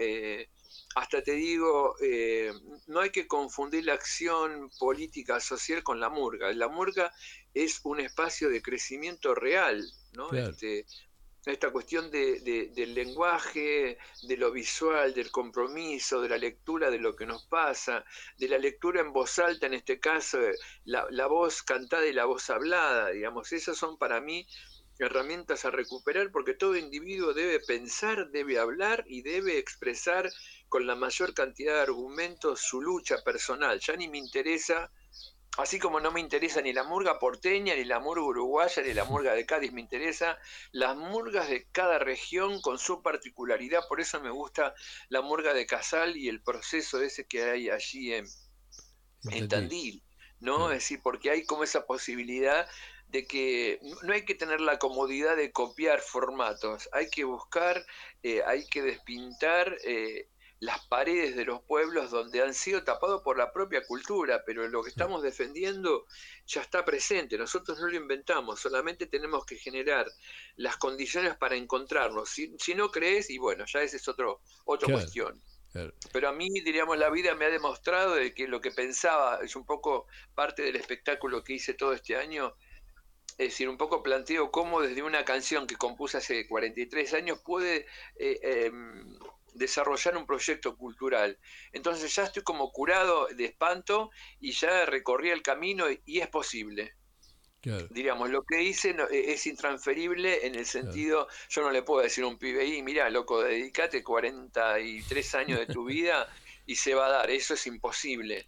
hasta 0.95 1.21
te 1.21 1.33
digo, 1.33 1.95
eh, 2.01 2.51
no 2.87 3.01
hay 3.01 3.11
que 3.11 3.27
confundir 3.27 3.85
la 3.85 3.93
acción 3.93 4.71
política 4.79 5.39
social 5.39 5.83
con 5.83 5.99
la 5.99 6.09
murga. 6.09 6.51
La 6.53 6.69
murga 6.69 7.13
es 7.53 7.81
un 7.83 7.99
espacio 7.99 8.49
de 8.49 8.61
crecimiento 8.63 9.35
real, 9.35 9.85
¿no? 10.13 10.31
Este, 10.31 10.85
esta 11.49 11.71
cuestión 11.71 12.11
del 12.11 12.93
lenguaje, 12.93 13.97
de 14.23 14.37
lo 14.37 14.51
visual, 14.51 15.13
del 15.13 15.31
compromiso, 15.31 16.21
de 16.21 16.29
la 16.29 16.37
lectura 16.37 16.89
de 16.89 16.99
lo 16.99 17.15
que 17.15 17.25
nos 17.25 17.45
pasa, 17.45 18.03
de 18.37 18.47
la 18.47 18.57
lectura 18.57 19.01
en 19.01 19.13
voz 19.13 19.39
alta, 19.39 19.67
en 19.67 19.73
este 19.73 19.99
caso, 19.99 20.39
la, 20.85 21.07
la 21.09 21.27
voz 21.27 21.63
cantada 21.63 22.05
y 22.05 22.13
la 22.13 22.25
voz 22.25 22.49
hablada, 22.49 23.09
digamos, 23.09 23.51
esas 23.51 23.77
son 23.77 23.97
para 23.97 24.21
mí 24.21 24.47
herramientas 24.99 25.65
a 25.65 25.71
recuperar 25.71 26.31
porque 26.31 26.53
todo 26.53 26.75
individuo 26.75 27.33
debe 27.33 27.59
pensar, 27.59 28.29
debe 28.31 28.59
hablar 28.59 29.03
y 29.07 29.21
debe 29.21 29.57
expresar 29.57 30.29
con 30.69 30.87
la 30.87 30.95
mayor 30.95 31.33
cantidad 31.33 31.75
de 31.75 31.81
argumentos 31.81 32.61
su 32.61 32.81
lucha 32.81 33.23
personal. 33.23 33.79
Ya 33.79 33.95
ni 33.95 34.07
me 34.07 34.17
interesa, 34.17 34.91
así 35.57 35.79
como 35.79 35.99
no 35.99 36.11
me 36.11 36.19
interesa 36.19 36.61
ni 36.61 36.73
la 36.73 36.83
murga 36.83 37.19
porteña, 37.19 37.75
ni 37.75 37.83
la 37.83 37.99
murga 37.99 38.23
uruguaya, 38.23 38.81
ni 38.83 38.93
la 38.93 39.05
murga 39.05 39.33
de 39.33 39.45
Cádiz, 39.45 39.73
me 39.73 39.81
interesa 39.81 40.37
las 40.71 40.95
murgas 40.95 41.49
de 41.49 41.67
cada 41.71 41.99
región 41.99 42.61
con 42.61 42.77
su 42.77 43.01
particularidad. 43.01 43.87
Por 43.87 43.99
eso 43.99 44.21
me 44.21 44.29
gusta 44.29 44.73
la 45.09 45.21
murga 45.21 45.53
de 45.53 45.65
Casal 45.65 46.15
y 46.15 46.29
el 46.29 46.41
proceso 46.41 47.01
ese 47.01 47.25
que 47.25 47.43
hay 47.43 47.69
allí 47.69 48.13
en, 48.13 48.25
en 49.31 49.47
Tandil. 49.47 50.03
¿no? 50.39 50.71
Es 50.71 50.79
decir, 50.79 50.99
porque 51.01 51.31
hay 51.31 51.45
como 51.45 51.63
esa 51.63 51.85
posibilidad 51.85 52.67
de 53.07 53.25
que 53.25 53.79
no 54.03 54.13
hay 54.13 54.25
que 54.25 54.35
tener 54.35 54.61
la 54.61 54.79
comodidad 54.79 55.37
de 55.37 55.51
copiar 55.51 56.01
formatos, 56.01 56.89
hay 56.91 57.09
que 57.09 57.23
buscar, 57.23 57.85
eh, 58.21 58.41
hay 58.45 58.67
que 58.67 58.81
despintar 58.81 59.77
eh, 59.85 60.29
las 60.59 60.85
paredes 60.87 61.35
de 61.35 61.45
los 61.45 61.61
pueblos 61.61 62.09
donde 62.09 62.41
han 62.41 62.53
sido 62.53 62.83
tapados 62.83 63.21
por 63.21 63.37
la 63.37 63.51
propia 63.51 63.85
cultura, 63.85 64.43
pero 64.45 64.67
lo 64.67 64.83
que 64.83 64.89
estamos 64.89 65.21
defendiendo 65.21 66.05
ya 66.47 66.61
está 66.61 66.83
presente, 66.83 67.37
nosotros 67.37 67.79
no 67.79 67.87
lo 67.87 67.95
inventamos, 67.95 68.59
solamente 68.59 69.05
tenemos 69.05 69.45
que 69.45 69.57
generar 69.57 70.07
las 70.55 70.77
condiciones 70.77 71.35
para 71.35 71.55
encontrarnos. 71.55 72.29
Si, 72.29 72.75
no 72.75 72.89
crees, 72.89 73.29
y 73.29 73.37
bueno, 73.37 73.65
ya 73.65 73.81
esa 73.81 73.97
es 73.97 74.07
otro, 74.07 74.41
otra 74.65 74.91
cuestión. 74.91 75.41
Pero 76.11 76.29
a 76.29 76.33
mí, 76.33 76.49
diríamos, 76.49 76.97
la 76.97 77.09
vida 77.09 77.35
me 77.35 77.45
ha 77.45 77.49
demostrado 77.49 78.15
de 78.15 78.33
que 78.33 78.47
lo 78.47 78.59
que 78.61 78.71
pensaba, 78.71 79.39
es 79.43 79.55
un 79.55 79.65
poco 79.65 80.07
parte 80.33 80.63
del 80.63 80.75
espectáculo 80.75 81.43
que 81.43 81.53
hice 81.53 81.75
todo 81.75 81.93
este 81.93 82.15
año, 82.15 82.55
es 83.37 83.49
decir, 83.49 83.69
un 83.69 83.77
poco 83.77 84.01
planteo 84.01 84.49
cómo 84.49 84.81
desde 84.81 85.03
una 85.03 85.23
canción 85.23 85.67
que 85.67 85.75
compuse 85.75 86.17
hace 86.17 86.47
43 86.47 87.13
años 87.13 87.39
puede 87.45 87.85
eh, 88.15 88.39
em, 88.41 89.19
desarrollar 89.57 90.17
un 90.17 90.25
proyecto 90.25 90.75
cultural. 90.75 91.37
Entonces 91.71 92.13
ya 92.15 92.23
estoy 92.23 92.43
como 92.43 92.71
curado 92.71 93.27
de 93.27 93.45
espanto 93.45 94.11
y 94.39 94.51
ya 94.51 94.85
recorrí 94.85 95.29
el 95.29 95.41
camino 95.41 95.85
y, 96.05 96.19
es 96.19 96.27
posible. 96.27 96.93
Diríamos, 97.89 98.29
lo 98.29 98.43
que 98.43 98.63
hice 98.63 98.95
e, 99.11 99.33
es 99.33 99.45
intransferible 99.45 100.47
en 100.47 100.55
el 100.55 100.65
sentido, 100.65 101.27
yo 101.49 101.61
no 101.63 101.71
le 101.71 101.81
puedo 101.81 102.01
decir 102.01 102.23
a 102.23 102.27
un 102.27 102.37
pibe 102.37 102.61
ahí, 102.61 102.81
mira, 102.81 103.09
loco, 103.09 103.43
dedícate 103.43 104.03
43 104.03 105.35
años 105.35 105.59
de 105.59 105.65
tu 105.65 105.83
vida 105.85 106.31
y 106.65 106.75
se 106.75 106.93
va 106.93 107.07
a 107.07 107.09
dar, 107.09 107.29
eso 107.29 107.55
es 107.55 107.67
imposible 107.67 108.47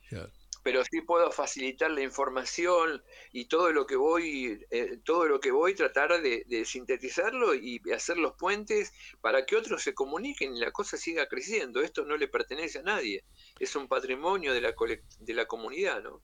pero 0.64 0.84
sí 0.84 1.02
puedo 1.02 1.32
facilitar 1.32 1.92
la 1.92 2.02
información 2.02 3.02
y 3.32 3.46
todo 3.46 3.72
lo 3.72 3.86
que 3.86 3.96
voy, 3.96 4.60
eh, 4.72 5.00
todo 5.04 5.26
lo 5.26 5.40
que 5.40 5.52
voy 5.52 5.74
tratar 5.74 6.22
de, 6.22 6.66
sintetizarlo 6.66 7.56
y 7.56 7.82
hacer 7.96 8.18
los 8.18 8.34
puentes 8.34 8.92
para 9.22 9.46
que 9.46 9.56
otros 9.56 9.82
se 9.82 9.94
comuniquen 9.94 10.56
y 10.56 10.60
la 10.60 10.72
cosa 10.72 10.98
siga 10.98 11.28
creciendo. 11.28 11.82
Esto 11.82 12.06
no 12.06 12.18
le 12.18 12.28
pertenece 12.28 12.80
a 12.80 12.84
nadie, 12.84 13.24
es 13.60 13.76
un 13.76 13.88
patrimonio 13.88 14.54
de 14.54 14.62
la, 14.62 14.74
de 15.20 15.34
la 15.34 15.46
comunidad, 15.46 16.04
¿no? 16.04 16.22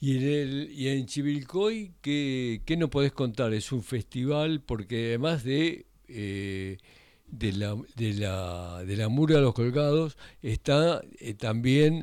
Y 0.00 0.16
en, 0.16 0.22
el, 0.24 0.70
y 0.70 0.88
en 0.88 1.06
Chivilcoy, 1.06 1.94
¿qué, 2.02 2.62
¿qué 2.66 2.76
no 2.76 2.90
podés 2.90 3.12
contar? 3.12 3.54
Es 3.54 3.72
un 3.72 3.82
festival 3.82 4.62
porque 4.62 5.08
además 5.08 5.44
de... 5.44 5.86
Eh, 6.08 6.78
de 7.26 7.52
la, 7.52 7.76
de 7.96 8.12
la, 8.14 8.84
de 8.84 8.96
la 8.96 9.08
Mura 9.08 9.36
de 9.36 9.42
los 9.42 9.54
Colgados 9.54 10.16
está 10.42 11.02
eh, 11.18 11.34
también 11.34 12.02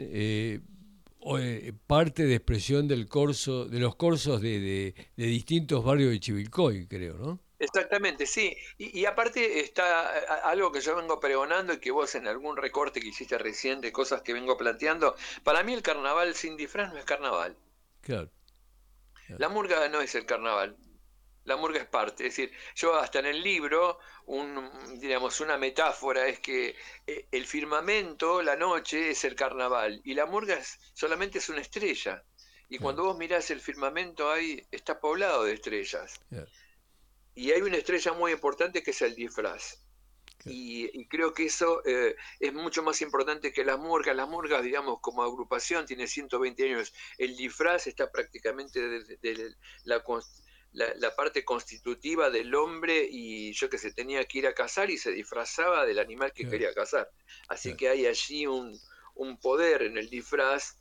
parte 1.88 2.26
de 2.26 2.36
expresión 2.36 2.88
del 2.88 3.08
corso, 3.08 3.66
de 3.66 3.80
los 3.80 3.96
corsos 3.96 4.42
de, 4.42 4.94
distintos 5.16 5.84
barrios 5.84 6.12
de 6.12 6.20
Chivilcoy, 6.20 6.88
creo, 6.88 7.16
¿no? 7.16 7.40
Exactamente, 7.60 8.26
sí. 8.26 8.58
Y, 8.80 9.06
aparte 9.06 9.60
está 9.60 10.10
algo 10.50 10.72
que 10.72 10.82
yo 10.82 10.96
vengo 10.96 11.20
pregonando 11.20 11.74
y 11.74 11.80
que 11.80 11.92
vos 11.92 12.16
en 12.16 12.28
algún 12.28 12.58
recorte 12.58 13.00
que 13.00 13.10
hiciste 13.10 13.38
recién 13.38 13.82
de 13.82 13.92
cosas 13.92 14.24
que 14.24 14.34
vengo 14.34 14.58
planteando. 14.58 15.16
Para 15.44 15.62
mí 15.62 15.74
el 15.74 15.84
carnaval 15.84 16.34
sin 16.34 16.58
disfraz 16.58 16.92
no 16.92 16.98
es 16.98 17.06
carnaval. 17.06 17.56
claro. 18.02 18.30
La 19.38 19.48
murga 19.48 19.88
no 19.88 20.02
es 20.02 20.14
el 20.16 20.26
carnaval 20.26 20.76
la 21.46 21.58
murga 21.58 21.80
es 21.80 21.88
parte. 21.88 22.28
Es 22.28 22.36
decir, 22.36 22.52
yo 22.76 22.96
hasta 22.96 23.20
en 23.20 23.28
el 23.28 23.42
libro, 23.42 24.00
un, 24.26 25.00
digamos, 25.00 25.40
una 25.40 25.58
metáfora 25.58 26.28
es 26.28 26.40
que 26.40 26.76
eh, 27.08 27.28
el 27.32 27.46
firmamento, 27.46 28.42
la 28.42 28.56
noche, 28.56 29.12
es 29.12 29.24
el 29.24 29.36
carnaval 29.36 30.02
y 30.04 30.14
la 30.14 30.26
murga 30.26 30.60
solamente 30.94 31.40
es 31.40 31.50
una 31.50 31.62
estrella. 31.62 32.24
Y 32.70 32.78
cuando 32.78 33.04
vos 33.04 33.18
mirás 33.18 33.52
el 33.52 33.60
firmamento, 33.60 34.32
ahí 34.32 34.66
está 34.72 35.00
poblado 35.00 35.44
de 35.44 35.54
estrellas. 35.54 36.22
Y 37.36 37.52
hay 37.52 37.62
una 37.62 37.76
estrella 37.76 38.14
muy 38.14 38.32
importante 38.32 38.82
que 38.82 38.92
es 38.92 39.02
el 39.02 39.14
disfraz. 39.14 39.82
Y, 40.46 41.06
creo 41.08 41.34
que 41.34 41.46
eso 41.46 41.84
eh, 41.86 42.16
es 42.40 42.54
mucho 42.54 42.82
más 42.82 43.02
importante 43.02 43.52
que 43.52 43.64
las 43.64 43.78
murgas. 43.78 44.16
Las 44.16 44.30
murgas, 44.30 44.64
digamos, 44.64 45.00
como 45.02 45.24
agrupación, 45.24 45.86
tiene 45.86 46.08
120 46.08 46.64
años. 46.64 46.94
El 47.18 47.36
disfraz 47.36 47.88
está 47.88 48.12
prácticamente 48.12 48.80
desde 48.88 49.18
de 49.18 49.56
la, 49.84 50.02
la, 50.74 51.16
parte 51.16 51.44
constitutiva 51.44 52.30
del 52.30 52.54
hombre 52.56 53.08
y 53.10 53.52
yo 53.54 53.70
que 53.70 53.78
se 53.78 53.92
tenía 53.92 54.24
que 54.26 54.40
ir 54.40 54.48
a 54.48 54.54
cazar 54.54 54.90
y 54.90 54.98
se 54.98 55.12
disfrazaba 55.12 55.86
del 55.86 56.00
animal 56.00 56.32
que 56.34 56.48
quería 56.48 56.74
cazar. 56.74 57.10
Así 57.48 57.76
que 57.76 57.90
hay 57.90 58.06
allí 58.06 58.48
un, 58.48 58.80
poder 59.42 59.84
en 59.84 59.98
el 59.98 60.10
disfraz 60.10 60.78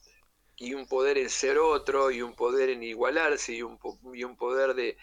y 0.56 0.74
un 0.74 0.86
poder 0.86 1.18
en 1.18 1.30
ser 1.30 1.58
otro 1.58 2.10
y 2.10 2.22
un 2.22 2.34
poder 2.34 2.70
en 2.70 2.82
igualarse 2.82 3.54
y 3.54 3.62
un, 3.62 3.78
y 4.14 4.24
un 4.24 4.36
poder 4.36 4.74
de 4.74 4.96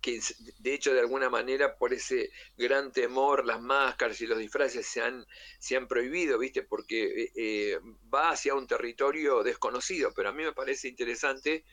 que 0.00 0.20
de 0.60 0.74
hecho 0.74 0.94
de 0.94 1.00
alguna 1.00 1.28
manera 1.28 1.76
por 1.76 1.92
ese 1.92 2.30
gran 2.56 2.92
temor 2.92 3.44
las 3.44 3.60
máscaras 3.60 4.20
y 4.20 4.26
los 4.26 4.38
disfraces 4.38 4.86
se 4.86 5.02
han, 5.02 5.26
se 5.58 5.76
han 5.76 5.88
prohibido, 5.88 6.38
¿viste? 6.38 6.62
Porque 6.62 7.24
eh, 7.24 7.32
eh, 7.34 7.80
va 8.12 8.30
hacia 8.30 8.54
un 8.54 8.68
territorio 8.68 9.42
desconocido, 9.42 10.12
pero 10.14 10.28
a 10.28 10.32
mí 10.32 10.44
me 10.44 10.52
parece 10.52 10.86
interesante 10.86 11.64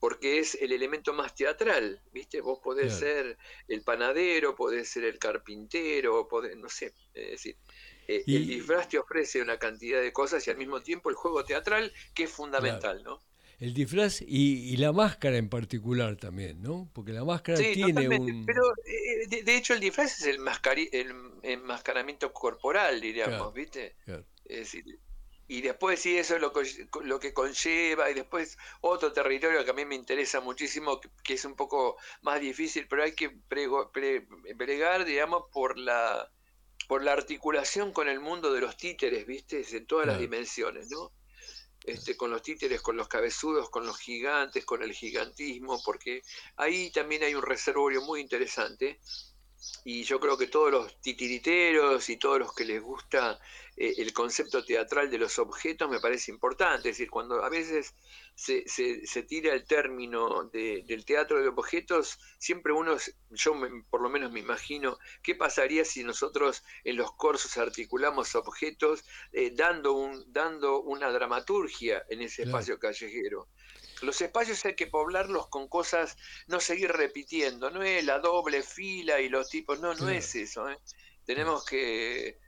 porque 0.00 0.38
es 0.38 0.56
el 0.60 0.72
elemento 0.72 1.12
más 1.12 1.34
teatral, 1.34 2.00
¿viste? 2.10 2.40
Vos 2.40 2.58
podés 2.58 2.94
ser 2.94 3.36
el 3.68 3.82
panadero, 3.82 4.56
podés 4.56 4.88
ser 4.88 5.04
el 5.04 5.18
carpintero, 5.18 6.26
podés, 6.26 6.56
no 6.56 6.70
sé, 6.70 6.94
es 7.12 7.30
decir, 7.32 7.56
eh, 8.08 8.24
el 8.26 8.46
disfraz 8.46 8.88
te 8.88 8.98
ofrece 8.98 9.42
una 9.42 9.58
cantidad 9.58 10.00
de 10.00 10.12
cosas 10.12 10.44
y 10.46 10.50
al 10.50 10.56
mismo 10.56 10.80
tiempo 10.80 11.10
el 11.10 11.16
juego 11.16 11.44
teatral, 11.44 11.92
que 12.14 12.24
es 12.24 12.30
fundamental, 12.30 13.02
¿no? 13.04 13.20
El 13.60 13.74
disfraz 13.74 14.22
y, 14.22 14.74
la 14.78 14.90
máscara 14.90 15.36
en 15.36 15.50
particular 15.50 16.16
también, 16.16 16.62
¿no? 16.62 16.90
Porque 16.94 17.12
la 17.12 17.24
máscara 17.24 17.58
tiene 17.58 18.08
un... 18.08 18.46
Pero 18.46 18.62
eh, 18.86 19.42
de, 19.44 19.56
hecho 19.56 19.74
el 19.74 19.80
disfraz 19.80 20.18
es 20.18 20.26
el, 20.26 20.38
mascari 20.38 20.88
el 20.92 21.12
enmascaramiento 21.42 22.32
corporal, 22.32 23.02
diríamos, 23.02 23.52
¿viste? 23.52 23.96
Es 24.46 24.60
decir, 24.60 24.98
y 25.50 25.62
después 25.62 25.98
sí, 25.98 26.16
eso 26.16 26.36
es 26.36 26.40
lo, 26.40 26.52
lo 27.02 27.18
que 27.18 27.34
conlleva, 27.34 28.08
y 28.08 28.14
después 28.14 28.56
otro 28.82 29.12
territorio 29.12 29.64
que 29.64 29.72
a 29.72 29.74
mí 29.74 29.84
me 29.84 29.96
interesa 29.96 30.40
muchísimo, 30.40 31.00
que, 31.24 31.34
es 31.34 31.44
un 31.44 31.56
poco 31.56 31.96
más 32.22 32.40
difícil, 32.40 32.86
pero 32.86 33.02
hay 33.02 33.16
que 33.16 33.30
prego, 33.30 33.90
pregar, 33.90 35.04
digamos, 35.04 35.46
por 35.52 35.76
la, 35.76 36.30
por 36.86 37.02
la 37.02 37.14
articulación 37.14 37.92
con 37.92 38.08
el 38.08 38.20
mundo 38.20 38.52
de 38.52 38.60
los 38.60 38.76
títeres, 38.76 39.26
¿viste? 39.26 39.66
En 39.72 39.86
todas 39.86 40.06
las 40.06 40.20
dimensiones, 40.20 40.88
¿no? 40.88 41.10
Este, 41.82 42.16
con 42.16 42.30
los 42.30 42.42
títeres, 42.42 42.80
con 42.80 42.96
los 42.96 43.08
cabezudos, 43.08 43.70
con 43.70 43.84
los 43.84 43.98
gigantes, 43.98 44.64
con 44.64 44.84
el 44.84 44.92
gigantismo, 44.92 45.82
porque 45.84 46.22
ahí 46.58 46.92
también 46.92 47.24
hay 47.24 47.34
un 47.34 47.42
reservorio 47.42 48.02
muy 48.02 48.20
interesante 48.20 49.00
y 49.84 50.02
yo 50.04 50.18
creo 50.20 50.38
que 50.38 50.46
todos 50.46 50.70
los 50.70 51.00
titiriteros 51.00 52.08
y 52.08 52.16
todos 52.16 52.38
los 52.38 52.54
que 52.54 52.64
les 52.64 52.82
gusta 52.82 53.38
eh, 53.76 53.94
el 53.98 54.12
concepto 54.12 54.64
teatral 54.64 55.10
de 55.10 55.18
los 55.18 55.38
objetos 55.38 55.90
me 55.90 56.00
parece 56.00 56.30
importante. 56.30 56.90
Es 56.90 56.96
decir, 56.96 57.10
cuando 57.10 57.42
a 57.42 57.48
veces 57.48 57.94
se, 58.34 58.66
se, 58.68 59.22
tira 59.22 59.54
el 59.54 59.64
término 59.64 60.44
del 60.44 61.04
teatro 61.04 61.40
de 61.40 61.48
objetos, 61.48 62.18
siempre 62.38 62.72
uno, 62.72 62.96
yo 63.30 63.54
por 63.90 64.00
lo 64.00 64.08
menos 64.08 64.32
me 64.32 64.40
imagino, 64.40 64.98
¿qué 65.22 65.34
pasaría 65.34 65.84
si 65.84 66.04
nosotros 66.04 66.62
en 66.84 66.96
los 66.96 67.12
cursos 67.12 67.56
articulamos 67.58 68.34
objetos 68.34 69.04
eh, 69.32 69.50
dando, 69.54 69.92
un, 69.92 70.24
dando 70.32 70.80
una 70.82 71.10
dramaturgia 71.10 72.02
en 72.08 72.22
ese 72.22 72.42
espacio 72.44 72.78
callejero? 72.78 73.48
Los 74.02 74.20
espacios 74.20 74.64
hay 74.64 74.74
que 74.74 74.86
poblarlos 74.86 75.48
con 75.48 75.68
cosas, 75.68 76.16
no 76.46 76.60
seguir 76.60 76.92
repitiendo, 76.92 77.70
no 77.70 77.82
es 77.82 78.04
la 78.04 78.18
doble 78.18 78.62
fila 78.62 79.20
y 79.20 79.28
los 79.28 79.48
tipos, 79.48 79.80
no, 79.80 79.94
no 79.94 80.08
es 80.08 80.34
eso. 80.34 80.68
¿eh? 80.68 80.78
Tenemos 81.24 81.64
que 81.64 82.38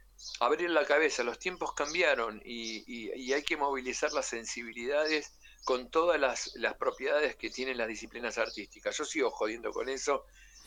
abrir 0.40 0.70
la 0.70 0.84
cabeza, 0.84 1.22
los 1.22 1.38
tiempos 1.38 1.74
cambiaron 1.74 2.40
y, 2.44 3.32
hay 3.32 3.42
que 3.42 3.56
movilizar 3.56 4.12
las 4.12 4.26
sensibilidades 4.26 5.32
con 5.64 5.90
todas 5.90 6.20
las, 6.20 6.74
propiedades 6.78 7.36
que 7.36 7.50
tienen 7.50 7.78
las 7.78 7.88
disciplinas 7.88 8.38
artísticas. 8.38 8.96
Yo 8.96 9.04
sigo 9.04 9.30
jodiendo 9.30 9.72
con 9.72 9.88
eso 9.88 10.24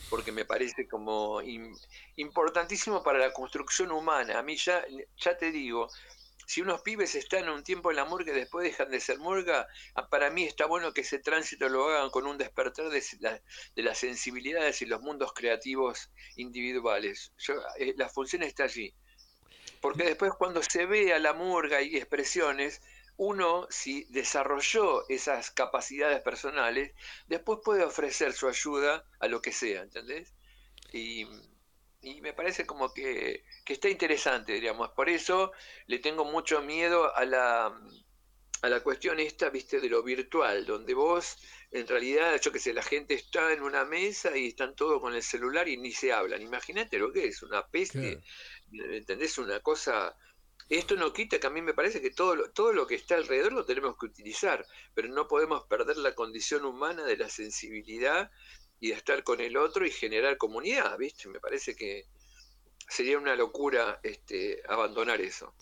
porque 0.09 0.31
me 0.31 0.45
parece 0.45 0.87
como 0.87 1.41
importantísimo 2.15 3.03
para 3.03 3.19
la 3.19 3.33
construcción 3.33 3.91
humana. 3.91 4.39
A 4.39 4.43
mí 4.43 4.55
ya, 4.57 4.85
ya 5.17 5.37
te 5.37 5.51
digo, 5.51 5.89
si 6.45 6.61
unos 6.61 6.81
pibes 6.81 7.15
están 7.15 7.49
un 7.49 7.63
tiempo 7.63 7.89
en 7.89 7.97
la 7.97 8.05
murga 8.05 8.31
y 8.31 8.35
después 8.35 8.63
dejan 8.63 8.89
de 8.89 8.99
ser 8.99 9.19
murga, 9.19 9.67
ah, 9.95 10.07
para 10.09 10.29
mí 10.29 10.43
está 10.43 10.65
bueno 10.65 10.93
que 10.93 11.01
ese 11.01 11.19
tránsito 11.19 11.69
lo 11.69 11.89
hagan 11.89 12.09
con 12.09 12.27
un 12.27 12.37
despertar 12.37 12.89
de, 12.89 13.03
las 13.75 13.97
sensibilidades 13.97 14.81
y 14.81 14.85
los 14.85 15.01
mundos 15.01 15.33
creativos 15.33 16.11
individuales. 16.35 17.33
Eh, 17.79 17.93
la 17.97 18.09
función 18.09 18.43
está 18.43 18.63
allí. 18.63 18.93
Porque 19.81 20.03
después 20.03 20.31
cuando 20.37 20.61
se 20.63 20.85
ve 20.85 21.13
a 21.13 21.19
la 21.19 21.33
murga 21.33 21.81
y 21.81 21.97
expresiones, 21.97 22.81
uno, 23.17 23.67
si 23.69 24.05
desarrolló 24.05 25.07
esas 25.09 25.51
capacidades 25.51 26.21
personales, 26.21 26.93
después 27.27 27.59
puede 27.63 27.83
ofrecer 27.83 28.33
su 28.33 28.47
ayuda 28.47 29.05
a 29.19 29.27
lo 29.27 29.41
que 29.41 29.51
sea, 29.51 29.81
¿entendés? 29.83 30.33
Y 30.91 31.25
y 32.05 32.21
me 32.21 32.33
parece 32.33 32.67
como 32.67 32.93
que, 32.93 33.43
está 33.65 33.89
interesante, 33.89 34.53
diríamos. 34.53 34.91
Por 34.91 35.09
eso 35.09 35.51
le 35.87 35.97
tengo 35.97 36.23
mucho 36.23 36.61
miedo 36.61 37.15
a 37.15 37.25
la, 37.25 37.81
a 38.61 38.69
la 38.69 38.79
cuestión 38.81 39.19
esta, 39.19 39.49
viste, 39.49 39.79
de 39.79 39.89
lo 39.89 40.03
virtual, 40.03 40.67
donde 40.67 40.93
vos, 40.93 41.37
en 41.71 41.87
realidad, 41.87 42.39
yo 42.39 42.51
que 42.51 42.59
sé, 42.59 42.73
la 42.73 42.83
gente 42.83 43.15
está 43.15 43.51
en 43.53 43.63
una 43.63 43.85
mesa 43.85 44.37
y 44.37 44.49
están 44.49 44.75
todos 44.75 45.01
con 45.01 45.15
el 45.15 45.23
celular 45.23 45.67
y 45.67 45.77
ni 45.77 45.91
se 45.91 46.13
hablan. 46.13 46.43
Imagínate 46.43 46.99
lo 46.99 47.11
que 47.11 47.25
es, 47.25 47.41
una 47.41 47.65
peste, 47.67 48.21
¿entendés? 48.71 49.37
Una 49.39 49.59
cosa... 49.61 50.15
Esto 50.69 50.95
no 50.95 51.13
quita 51.13 51.39
que 51.39 51.45
a 51.45 51.51
mí 51.51 51.61
me 51.61 51.75
parece 51.75 52.01
que 52.01 52.09
todo 52.09 52.35
lo, 52.35 52.51
todo 52.51 52.73
lo 52.73 52.87
que 52.87 52.95
está 52.95 53.15
alrededor 53.15 53.53
lo 53.53 53.65
tenemos 53.65 53.97
que 53.99 54.07
utilizar, 54.07 54.65
pero 54.95 55.07
no 55.09 55.27
podemos 55.27 55.65
perder 55.65 55.97
la 55.97 56.15
condición 56.15 56.65
humana 56.65 57.03
de 57.03 57.17
la 57.17 57.29
sensibilidad 57.29 58.31
y 58.79 58.89
de 58.89 58.95
estar 58.95 59.23
con 59.23 59.39
el 59.41 59.57
otro 59.57 59.85
y 59.85 59.91
generar 59.91 60.37
comunidad, 60.37 60.97
¿viste? 60.97 61.27
Me 61.29 61.39
parece 61.39 61.75
que 61.75 62.05
sería 62.87 63.17
una 63.17 63.35
locura 63.35 63.99
este, 64.03 64.61
abandonar 64.67 65.21
eso. 65.21 65.53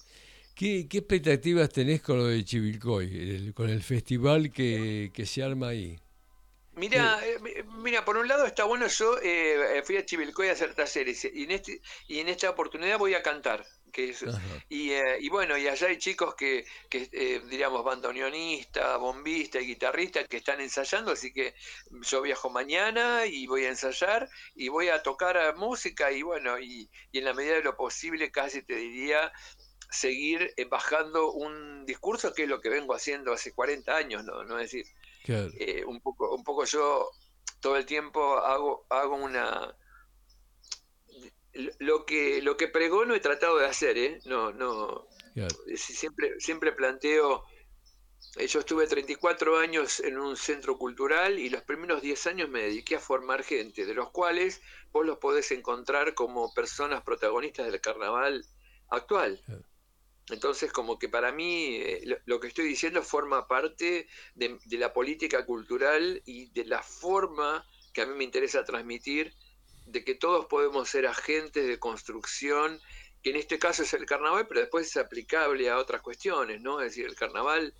¿Qué, 0.56 0.88
expectativas 0.91 1.69
tenés 1.69 2.02
con 2.02 2.17
lo 2.17 2.28
de 2.28 2.43
Chivilcoy, 2.43 3.54
con 3.54 3.69
el 3.69 3.82
festival 3.82 4.52
que, 4.52 5.12
se 5.26 5.43
arma 5.43 5.69
ahí? 5.69 5.99
Mira, 6.76 7.19
eh, 7.26 7.63
mira, 7.78 8.04
por 8.04 8.17
un 8.17 8.28
lado 8.28 8.45
está 8.45 8.63
bueno, 8.63 8.88
yo 8.88 9.17
eh, 9.21 9.82
fui 9.84 9.97
a 9.97 10.06
Chivilcoy 10.06 10.49
a 10.49 10.54
hacer 10.54 10.73
talleres 10.73 11.26
y 11.26 11.43
en, 11.43 11.52
este, 11.52 11.82
y 12.08 12.19
en 12.19 12.30
esta 12.30 12.49
oportunidad 12.49 12.97
voy 12.97 13.13
a 13.13 13.21
cantar 13.21 13.65
que 13.93 14.10
eh, 14.69 15.17
y, 15.21 15.29
bueno, 15.29 15.58
y 15.58 15.67
allá 15.67 15.88
hay 15.88 15.97
chicos 15.97 16.36
que, 16.36 16.65
que 16.89 17.08
eh, 17.12 17.41
diríamos, 17.47 17.84
bandoneonista, 17.86 18.97
bombista 18.97 19.62
y 19.62 19.67
guitarrista 19.67 20.25
que 20.25 20.38
están 20.38 20.60
ensayando, 20.60 21.12
así 21.12 21.32
que 21.32 21.53
yo 22.01 22.23
viajo 22.23 22.49
mañana 22.49 23.25
y 23.27 23.45
voy 23.45 23.65
a 23.65 23.69
ensayar 23.69 24.27
y 24.56 24.67
voy 24.67 24.89
a 24.89 25.03
tocar 25.03 25.56
música 25.56 26.12
y 26.12 26.23
bueno, 26.23 26.60
y, 26.60 26.89
en 27.13 27.23
la 27.23 27.34
medida 27.34 27.56
de 27.56 27.63
lo 27.63 27.77
posible 27.77 28.32
casi 28.32 28.63
te 28.63 28.75
diría 28.75 29.32
seguir 29.91 30.53
eh, 30.58 30.65
bajando 30.65 31.32
un 31.32 31.86
discurso 31.86 32.34
que 32.34 32.43
es 32.43 32.49
lo 32.49 32.60
que 32.60 32.69
vengo 32.69 32.95
haciendo 32.95 33.32
hace 33.32 33.53
40 33.53 33.95
años, 33.95 34.23
¿no? 34.25 34.43
¿No? 34.43 34.58
Es 34.60 34.71
decir, 34.71 34.86
un, 35.86 36.01
poco, 36.01 36.36
un 36.36 36.43
poco 36.43 36.65
yo 36.65 37.12
todo 37.62 37.77
el 37.77 37.86
tiempo 37.86 38.39
hago, 38.39 38.88
hago 38.89 39.15
una 39.15 39.75
lo 41.80 42.06
que 42.06 42.42
lo 42.42 42.58
que 42.58 42.68
pregono 42.68 43.16
he 43.16 43.20
tratado 43.20 43.58
de 43.58 43.66
hacer, 43.66 43.98
¿eh? 43.98 44.20
No, 44.26 44.52
no. 44.52 45.08
Siempre, 45.76 46.39
siempre 46.39 46.72
planteo. 46.72 47.44
Eh, 48.38 48.48
yo 48.48 48.60
estuve 48.60 48.88
34 48.88 49.60
años 49.60 50.00
en 50.00 50.18
un 50.18 50.36
centro 50.36 50.78
cultural 50.78 51.38
y 51.38 51.50
los 51.50 51.62
primeros 51.63 52.02
10 52.02 52.28
años 52.28 52.50
me 52.50 52.63
dediqué 52.63 52.96
a 52.96 53.00
formar 53.00 53.44
gente, 53.44 53.86
de 53.86 53.94
los 53.94 54.10
cuales 54.10 54.62
vos 54.92 55.06
los 55.06 55.20
podés 55.20 55.52
encontrar 55.52 56.16
como 56.16 56.54
personas 56.54 57.04
protagonistas 57.04 57.72
del 57.72 57.82
carnaval 57.82 58.46
actual. 58.89 59.42
Entonces, 60.30 60.72
como 60.72 60.98
que 60.98 61.10
para 61.10 61.32
mí 61.32 61.76
eh, 61.76 62.22
lo, 62.26 62.39
que 62.39 62.48
estoy 62.48 62.66
diciendo 62.66 63.04
forma 63.04 63.48
parte 63.48 64.08
de, 64.36 64.58
de 64.66 64.78
la 64.78 64.94
política 64.94 65.46
cultural 65.46 66.22
y 66.26 66.50
de 66.52 66.66
la 66.66 66.82
forma 66.82 67.66
que 67.94 68.02
a 68.02 68.06
mí 68.06 68.16
me 68.16 68.24
interesa 68.24 68.63
transmitir 68.63 69.36
de 69.86 70.04
que 70.04 70.15
todos 70.15 70.46
podemos 70.46 70.89
ser 70.89 71.08
agentes 71.08 71.67
de 71.67 71.80
construcción, 71.80 72.80
que 73.22 73.30
en 73.32 73.38
este 73.38 73.60
caso 73.60 73.84
es 73.84 73.93
el 73.93 74.06
carnaval, 74.06 74.48
pero 74.48 74.62
después 74.62 74.88
es 74.88 74.98
aplicable 74.98 75.69
a 75.69 75.78
otras 75.78 76.02
cuestiones, 76.02 76.62
¿no? 76.62 76.82
Es 76.82 76.91
decir, 76.91 77.06
el 77.06 77.15
carnaval 77.15 77.74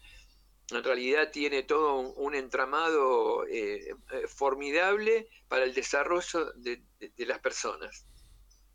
en 0.72 0.84
realidad 0.84 1.32
tiene 1.32 1.63
todo 1.63 1.96
un, 2.00 2.36
entramado 2.36 3.46
eh, 3.48 3.89
eh, 3.89 4.28
formidable 4.28 5.28
para 5.48 5.66
el 5.66 5.74
desarrollo 5.74 6.52
de, 6.54 6.84
las 7.18 7.39
personas. 7.39 8.06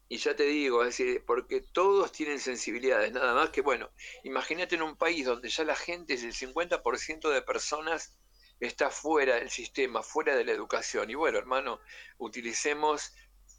Y 0.09 0.19
ya 0.19 0.35
te 0.37 0.45
digo, 0.45 0.83
es 0.83 0.97
decir, 0.97 1.25
porque 1.27 1.61
todos 1.61 2.13
tienen 2.13 2.41
sensibilidades, 2.41 3.13
nada 3.13 3.35
más 3.35 3.51
que, 3.51 3.61
bueno, 3.61 3.91
imagínate 4.25 4.75
en 4.75 4.83
un 4.83 4.97
país 4.97 5.27
donde 5.27 5.49
ya 5.49 5.65
la 5.65 5.77
gente 5.77 6.15
es 6.15 6.23
el 6.23 6.33
50% 6.33 7.31
de 7.31 7.43
personas 7.43 8.17
está 8.61 8.91
fuera 8.91 9.37
del 9.37 9.51
sistema, 9.51 10.03
fuera 10.03 10.37
de 10.37 10.45
la 10.45 10.53
educación. 10.53 11.11
Y 11.11 11.15
bueno, 11.15 11.39
hermano, 11.39 11.81
utilicemos 12.19 13.13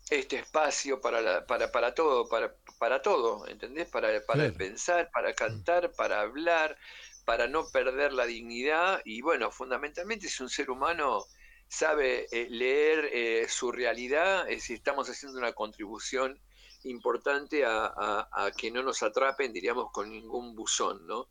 este 0.09 0.37
espacio 0.37 0.99
para, 0.99 1.45
para, 1.45 1.71
para 1.71 1.93
todo, 1.93 2.27
para, 2.27 2.55
para 2.79 3.01
todo, 3.01 3.47
¿entendés? 3.47 3.87
Para, 3.89 4.25
para 4.25 4.51
pensar, 4.51 5.09
para 5.11 5.33
cantar, 5.33 5.91
para 5.93 6.21
hablar, 6.21 6.77
para 7.25 7.47
no 7.47 7.69
perder 7.69 8.13
la 8.13 8.25
dignidad. 8.25 9.01
Y 9.05 9.21
bueno, 9.21 9.51
fundamentalmente 9.51 10.27
si 10.27 10.41
un 10.41 10.49
ser 10.49 10.71
humano 10.71 11.25
sabe 11.67 12.25
eh, 12.31 12.47
leer 12.49 13.09
eh, 13.13 13.47
su 13.47 13.71
realidad, 13.71 14.49
es 14.49 14.63
si 14.63 14.73
estamos 14.73 15.09
haciendo 15.09 15.37
una 15.37 15.53
contribución 15.53 16.41
importante 16.83 17.65
a, 17.65 18.27
a, 18.31 18.51
que 18.51 18.71
no 18.71 18.81
nos 18.81 19.03
atrapen, 19.03 19.53
diríamos, 19.53 19.91
con 19.91 20.09
ningún 20.09 20.55
buzón, 20.55 21.05
¿no? 21.05 21.27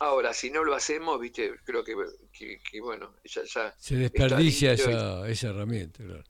Ahora, 0.00 0.34
si 0.34 0.50
no 0.50 0.64
lo 0.64 0.74
hacemos, 0.74 1.18
viste, 1.20 1.54
creo 1.64 1.82
que, 1.84 1.94
bueno, 2.80 3.14
ya, 3.24 3.42
ya 3.44 3.74
Se 3.78 3.96
desperdicia 3.96 4.72
esa, 4.72 5.28
esa 5.28 5.48
herramienta, 5.48 6.04
claro. 6.04 6.24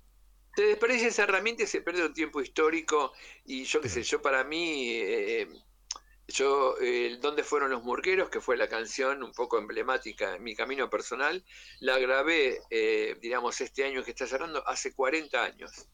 Se 0.55 0.63
desperdicia 0.63 1.09
esa 1.09 1.25
herramienta 1.25 1.65
y 1.65 1.67
se 1.67 1.83
pierde 1.83 2.07
un 2.07 2.15
tiempo 2.15 2.41
histórico 2.41 3.13
y 3.45 3.65
yo 3.65 3.81
qué 3.81 3.89
sé, 3.89 4.03
yo 4.03 4.23
para 4.23 4.43
mí, 4.45 4.91
eh, 4.91 5.49
yo, 6.29 6.77
eh, 6.81 7.19
¿Dónde 7.21 7.45
fueron 7.45 7.71
los 7.71 7.85
murgueros? 7.85 8.31
Que 8.31 8.41
fue 8.41 8.57
la 8.57 8.69
canción 8.69 9.23
un 9.23 9.33
poco 9.33 9.59
emblemática 9.59 10.35
en 10.35 10.43
mi 10.43 10.57
camino 10.57 10.91
personal, 10.91 11.45
la 11.79 11.99
grabé, 11.99 12.61
eh, 12.71 13.17
digamos, 13.21 13.61
este 13.61 13.85
año 13.85 14.03
que 14.03 14.11
está 14.11 14.27
cerrando, 14.27 14.67
hace 14.67 14.93
40 14.93 15.45
años. 15.45 15.89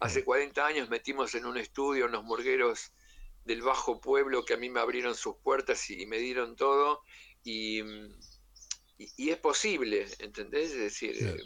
Hace 0.00 0.24
40 0.24 0.66
años 0.66 0.88
metimos 0.88 1.34
en 1.34 1.44
un 1.44 1.58
estudio 1.58 2.06
unos 2.06 2.24
murgueros 2.24 2.92
del 3.44 3.62
bajo 3.62 4.00
pueblo 4.00 4.44
que 4.44 4.54
a 4.54 4.56
mí 4.56 4.70
me 4.70 4.80
abrieron 4.80 5.14
sus 5.14 5.36
puertas 5.36 5.90
y 5.90 6.06
me 6.06 6.18
dieron 6.18 6.56
todo. 6.56 7.02
Y, 7.42 7.82
y, 8.98 9.30
es 9.30 9.38
posible, 9.38 10.06
¿entendés? 10.18 10.72
Es 10.72 10.78
decir, 10.78 11.16
eh, 11.20 11.36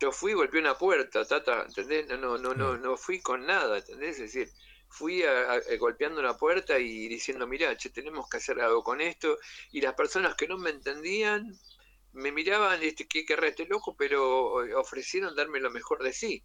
yo 0.00 0.12
fui, 0.12 0.32
golpeé 0.32 0.60
una 0.60 0.76
puerta, 0.76 1.24
tata, 1.24 1.64
¿entendés? 1.66 2.08
No, 2.08 2.16
no, 2.16 2.38
no, 2.38 2.54
no, 2.54 2.76
no 2.76 2.96
fui 2.96 3.20
con 3.20 3.46
nada, 3.46 3.78
¿entendés? 3.78 4.18
Es 4.18 4.32
decir, 4.32 4.52
fui 4.88 5.22
a, 5.22 5.60
golpeando 5.78 6.20
una 6.20 6.36
puerta 6.36 6.78
y 6.78 7.08
diciendo, 7.08 7.46
mira, 7.46 7.76
che, 7.76 7.90
tenemos 7.90 8.28
que 8.28 8.38
hacer 8.38 8.60
algo 8.60 8.82
con 8.82 9.00
esto. 9.00 9.38
Y 9.70 9.80
las 9.80 9.94
personas 9.94 10.34
que 10.34 10.48
no 10.48 10.58
me 10.58 10.70
entendían 10.70 11.56
me 12.12 12.32
miraban, 12.32 12.82
este, 12.82 13.06
qué 13.06 13.24
querrá 13.24 13.48
este 13.48 13.66
loco, 13.66 13.94
pero 13.96 14.64
eh, 14.64 14.74
ofrecieron 14.74 15.36
darme 15.36 15.60
lo 15.60 15.70
mejor 15.70 16.02
de 16.02 16.12
sí. 16.12 16.42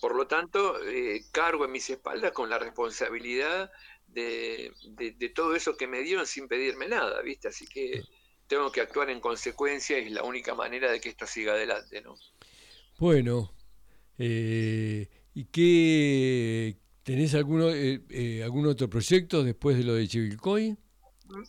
Por 0.00 0.14
lo 0.14 0.28
tanto, 0.28 0.80
eh, 0.84 1.24
cargo 1.32 1.64
en 1.64 1.72
mis 1.72 1.90
espaldas 1.90 2.30
con 2.30 2.48
la 2.48 2.60
responsabilidad 2.60 3.72
de, 4.14 4.72
de, 5.18 5.28
todo 5.30 5.54
eso 5.54 5.76
que 5.76 5.86
me 5.86 6.02
dieron 6.02 6.26
sin 6.26 6.48
pedirme 6.48 6.88
nada, 6.88 7.20
¿viste? 7.22 7.48
Así 7.48 7.66
que 7.66 8.02
tengo 8.46 8.70
que 8.70 8.80
actuar 8.80 9.10
en 9.10 9.20
consecuencia 9.20 9.98
y 9.98 10.06
es 10.06 10.12
la 10.12 10.22
única 10.22 10.54
manera 10.54 10.90
de 10.90 11.00
que 11.00 11.08
esto 11.10 11.26
siga 11.26 11.52
adelante, 11.52 12.00
¿no? 12.00 12.14
Bueno, 12.98 13.52
eh, 14.18 15.08
¿y 15.34 15.44
qué, 15.46 16.78
¿Tenés 17.04 17.34
alguno, 17.34 17.70
eh, 17.70 18.00
eh, 18.08 18.42
algún 18.42 18.66
otro 18.66 18.88
proyecto 18.88 19.44
después 19.44 19.76
de 19.76 19.84
lo 19.84 19.92
de 19.92 20.08
Chivilcoy? 20.08 20.74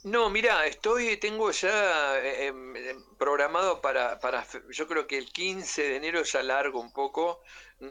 No, 0.04 0.30
mira, 0.30 0.66
estoy, 0.66 1.18
tengo 1.18 1.52
ya 1.52 2.18
eh, 2.20 2.48
em, 2.48 2.76
em, 2.76 3.04
programado 3.18 3.82
para, 3.82 4.20
para, 4.20 4.46
yo 4.70 4.88
creo 4.88 5.06
que 5.06 5.18
el 5.18 5.32
15 5.32 5.84
de 5.84 5.96
enero 5.98 6.24
ya 6.24 6.42
largo 6.44 6.80
un 6.80 6.92
poco, 6.92 7.42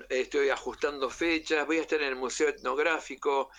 estoy 0.09 0.49
ajustando 0.49 1.11
fechas, 1.11 1.67
voy 1.67 1.79
a 1.79 1.83
estar 1.83 2.01
en 2.01 2.09
el 2.09 2.17
Museo 2.17 2.49
Etnográfico 2.49 3.51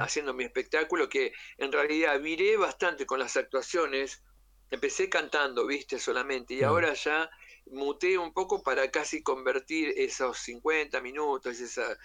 haciendo 0.00 0.34
mi 0.34 0.44
espectáculo, 0.44 1.08
que 1.08 1.32
en 1.58 1.72
realidad 1.72 2.20
viré 2.20 2.56
bastante 2.56 3.06
con 3.06 3.18
las 3.18 3.36
actuaciones, 3.36 4.22
empecé 4.70 5.08
cantando, 5.08 5.66
viste, 5.66 5.98
solamente, 5.98 6.54
y 6.54 6.62
ahora 6.62 6.92
ya 6.94 7.30
muté 7.66 8.18
un 8.18 8.32
poco 8.32 8.62
para 8.62 8.90
casi 8.90 9.22
convertir 9.22 9.94
esos 9.96 10.38
50 10.38 11.00
minutos, 11.00 11.60
esos 11.60 11.96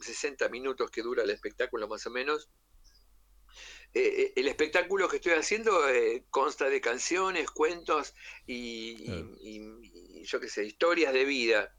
60 0.00 0.48
minutos 0.48 0.90
que 0.90 1.02
dura 1.02 1.22
el 1.22 1.30
espectáculo 1.30 1.88
más 1.88 2.06
o 2.06 2.10
menos. 2.10 2.48
Eh, 3.94 4.00
eh, 4.00 4.32
el 4.36 4.48
espectáculo 4.48 5.08
que 5.08 5.16
estoy 5.16 5.32
haciendo 5.32 5.88
eh, 5.88 6.24
consta 6.30 6.68
de 6.68 6.80
canciones, 6.80 7.50
cuentos 7.50 8.14
y, 8.46 9.06
yo 10.24 10.40
qué 10.40 10.48
sé, 10.48 10.64
historias 10.64 11.12
de 11.12 11.24
vida. 11.24 11.74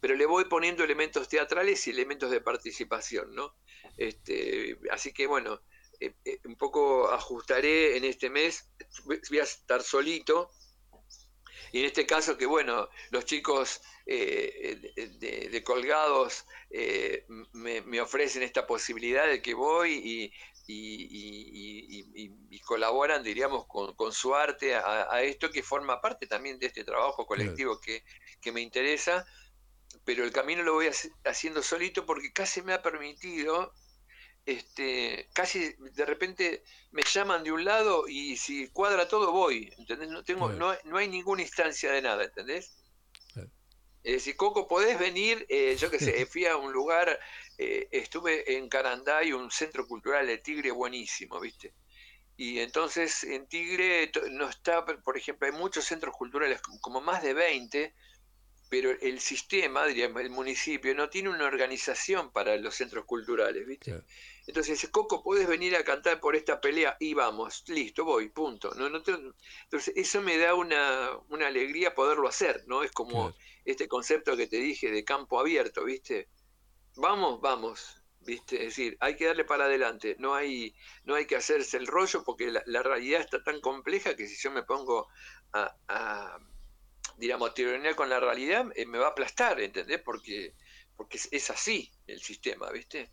Pero 0.00 0.14
le 0.14 0.26
voy 0.26 0.44
poniendo 0.44 0.84
elementos 0.84 1.28
teatrales 1.28 1.86
y 1.86 1.90
elementos 1.90 2.30
de 2.30 2.40
participación, 2.40 3.34
¿no? 3.34 3.56
Este, 3.96 4.78
así 4.90 5.12
que 5.12 5.26
bueno, 5.26 5.62
un 6.44 6.56
poco 6.56 7.08
ajustaré 7.08 7.96
en 7.96 8.04
este 8.04 8.28
mes, 8.30 8.70
voy 9.04 9.38
a 9.38 9.42
estar 9.42 9.82
solito, 9.82 10.50
y 11.72 11.80
en 11.80 11.86
este 11.86 12.06
caso 12.06 12.36
que, 12.36 12.46
bueno, 12.46 12.88
los 13.10 13.24
chicos 13.24 13.80
eh, 14.06 14.80
de, 15.50 15.62
colgados 15.62 16.44
eh, 16.70 17.26
me, 17.52 18.00
ofrecen 18.00 18.42
esta 18.42 18.66
posibilidad 18.66 19.26
de 19.26 19.40
que 19.40 19.54
voy 19.54 19.92
y, 19.92 20.32
colaboran, 22.64 23.22
diríamos, 23.22 23.66
con, 23.66 24.12
su 24.12 24.34
arte 24.34 24.74
a, 24.74 25.22
esto 25.22 25.50
que 25.50 25.62
forma 25.62 26.00
parte 26.00 26.26
también 26.26 26.58
de 26.58 26.66
este 26.66 26.84
trabajo 26.84 27.26
colectivo 27.26 27.80
que, 27.80 28.04
que 28.40 28.52
me 28.52 28.60
interesa, 28.60 29.26
pero 30.04 30.24
el 30.24 30.32
camino 30.32 30.62
lo 30.62 30.74
voy 30.74 30.88
haciendo 31.24 31.62
solito 31.62 32.06
porque 32.06 32.32
casi 32.32 32.62
me 32.62 32.72
ha 32.72 32.82
permitido 32.82 33.72
este, 34.46 35.28
casi 35.32 35.74
de 35.78 36.06
repente 36.06 36.64
me 36.92 37.02
llaman 37.02 37.44
de 37.44 37.52
un 37.52 37.64
lado 37.64 38.08
y 38.08 38.36
si 38.36 38.68
cuadra 38.68 39.06
todo 39.06 39.32
voy, 39.32 39.72
¿entendés? 39.78 40.08
No, 40.08 40.24
tengo, 40.24 40.50
no, 40.50 40.74
no, 40.84 40.96
hay 40.96 41.08
ninguna 41.08 41.42
instancia 41.42 41.92
de 41.92 42.02
nada, 42.02 42.24
¿entendés? 42.24 42.79
Es 44.02 44.14
decir, 44.14 44.36
Coco, 44.36 44.66
podés 44.66 44.98
venir, 44.98 45.44
eh, 45.48 45.76
yo 45.76 45.90
qué 45.90 45.98
sé, 45.98 46.26
fui 46.26 46.46
a 46.46 46.56
un 46.56 46.72
lugar, 46.72 47.18
eh, 47.58 47.88
estuve 47.90 48.56
en 48.56 48.68
Caranday, 48.68 49.32
un 49.32 49.50
centro 49.50 49.86
cultural 49.86 50.26
de 50.26 50.38
Tigre 50.38 50.70
buenísimo, 50.70 51.38
¿viste? 51.40 51.74
Y 52.36 52.60
entonces 52.60 53.22
en 53.24 53.46
Tigre 53.46 54.10
no 54.30 54.48
está, 54.48 54.84
por 54.86 55.16
ejemplo, 55.18 55.46
hay 55.46 55.52
muchos 55.52 55.84
centros 55.84 56.16
culturales, 56.16 56.62
como 56.80 57.02
más 57.02 57.22
de 57.22 57.34
20, 57.34 57.94
pero 58.70 58.92
el 59.00 59.18
sistema, 59.18 59.84
diríamos, 59.84 60.22
el 60.22 60.30
municipio, 60.30 60.94
no 60.94 61.10
tiene 61.10 61.28
una 61.28 61.44
organización 61.44 62.30
para 62.30 62.56
los 62.56 62.76
centros 62.76 63.04
culturales, 63.04 63.66
¿viste? 63.66 64.00
Entonces 64.46 64.80
dice, 64.80 64.92
Coco, 64.92 65.24
puedes 65.24 65.48
venir 65.48 65.74
a 65.74 65.82
cantar 65.82 66.20
por 66.20 66.36
esta 66.36 66.60
pelea 66.60 66.96
y 67.00 67.12
vamos, 67.12 67.64
listo, 67.66 68.04
voy, 68.04 68.28
punto. 68.28 68.72
No, 68.76 68.88
no 68.88 68.98
Entonces 68.98 69.92
eso 69.96 70.22
me 70.22 70.38
da 70.38 70.54
una, 70.54 71.10
una, 71.30 71.48
alegría 71.48 71.96
poderlo 71.96 72.28
hacer, 72.28 72.62
¿no? 72.68 72.84
Es 72.84 72.92
como 72.92 73.34
este 73.64 73.88
concepto 73.88 74.36
que 74.36 74.46
te 74.46 74.58
dije 74.58 74.92
de 74.92 75.04
campo 75.04 75.40
abierto, 75.40 75.84
¿viste? 75.84 76.28
Vamos, 76.94 77.40
vamos, 77.40 78.00
¿viste? 78.20 78.54
Es 78.58 78.76
decir, 78.76 78.96
hay 79.00 79.16
que 79.16 79.26
darle 79.26 79.44
para 79.44 79.64
adelante, 79.64 80.14
no 80.20 80.36
hay, 80.36 80.76
no 81.02 81.16
hay 81.16 81.26
que 81.26 81.34
hacerse 81.34 81.76
el 81.76 81.88
rollo 81.88 82.22
porque 82.22 82.52
la, 82.52 82.82
realidad 82.84 83.20
está 83.20 83.42
tan 83.42 83.60
compleja 83.60 84.14
que 84.14 84.28
si 84.28 84.40
yo 84.40 84.52
me 84.52 84.62
pongo 84.62 85.08
a 85.52 86.38
digamos, 87.20 87.54
tironear 87.54 87.94
con 87.94 88.08
la 88.08 88.18
realidad, 88.18 88.66
eh, 88.74 88.86
me 88.86 88.98
va 88.98 89.08
a 89.08 89.10
aplastar, 89.10 89.60
¿entendés? 89.60 90.00
Porque, 90.04 90.54
porque 90.96 91.18
es, 91.30 91.50
así 91.50 91.90
el 92.06 92.20
sistema, 92.20 92.70
¿viste? 92.70 93.10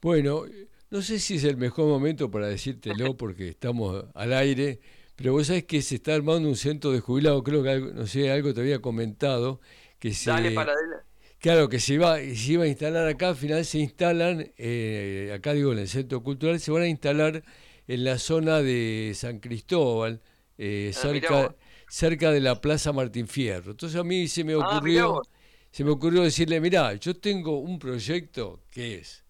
Bueno, 0.00 0.46
no 0.90 1.02
sé 1.02 1.18
si 1.18 1.36
es 1.36 1.44
el 1.44 1.56
mejor 1.56 1.86
momento 1.86 2.30
para 2.30 2.46
decírtelo 2.46 3.16
porque 3.18 3.48
estamos 3.48 4.06
al 4.14 4.32
aire, 4.32 4.80
pero 5.16 5.32
vos 5.32 5.48
sabés 5.48 5.64
que 5.64 5.82
se 5.82 5.96
está 5.96 6.14
armando 6.14 6.48
un 6.48 6.56
centro 6.56 6.92
de 6.92 7.00
jubilados, 7.00 7.42
creo 7.42 7.62
que 7.62 7.70
algo, 7.70 7.92
no 7.92 8.06
sé, 8.06 8.30
algo 8.30 8.54
te 8.54 8.60
había 8.60 8.80
comentado, 8.80 9.60
que 9.98 10.14
se... 10.14 10.30
Dale 10.30 10.52
para 10.52 10.72
adelante. 10.72 11.10
Claro, 11.40 11.70
que 11.70 11.80
se 11.80 11.94
iba, 11.94 12.18
se 12.18 12.52
iba 12.52 12.64
a 12.64 12.68
instalar 12.68 13.08
acá, 13.08 13.30
al 13.30 13.36
final 13.36 13.64
se 13.64 13.78
instalan, 13.78 14.52
eh, 14.58 15.32
acá 15.34 15.54
digo 15.54 15.72
en 15.72 15.78
el 15.78 15.88
centro 15.88 16.22
cultural, 16.22 16.60
se 16.60 16.70
van 16.70 16.82
a 16.82 16.86
instalar 16.86 17.42
en 17.88 18.04
la 18.04 18.18
zona 18.18 18.60
de 18.60 19.12
San 19.14 19.40
Cristóbal, 19.40 20.20
eh, 20.58 20.92
ah, 20.94 20.98
cerca, 20.98 21.56
cerca 21.90 22.30
de 22.30 22.40
la 22.40 22.60
Plaza 22.60 22.92
Martín 22.92 23.26
Fierro. 23.26 23.72
Entonces 23.72 23.98
a 23.98 24.04
mí 24.04 24.28
se 24.28 24.44
me 24.44 24.54
ah, 24.54 24.58
ocurrió, 24.58 25.22
se 25.70 25.84
me 25.84 25.90
ocurrió 25.90 26.22
decirle, 26.22 26.60
mirá, 26.60 26.94
yo 26.94 27.16
tengo 27.16 27.58
un 27.58 27.78
proyecto 27.78 28.60
que 28.70 28.98
es 28.98 29.24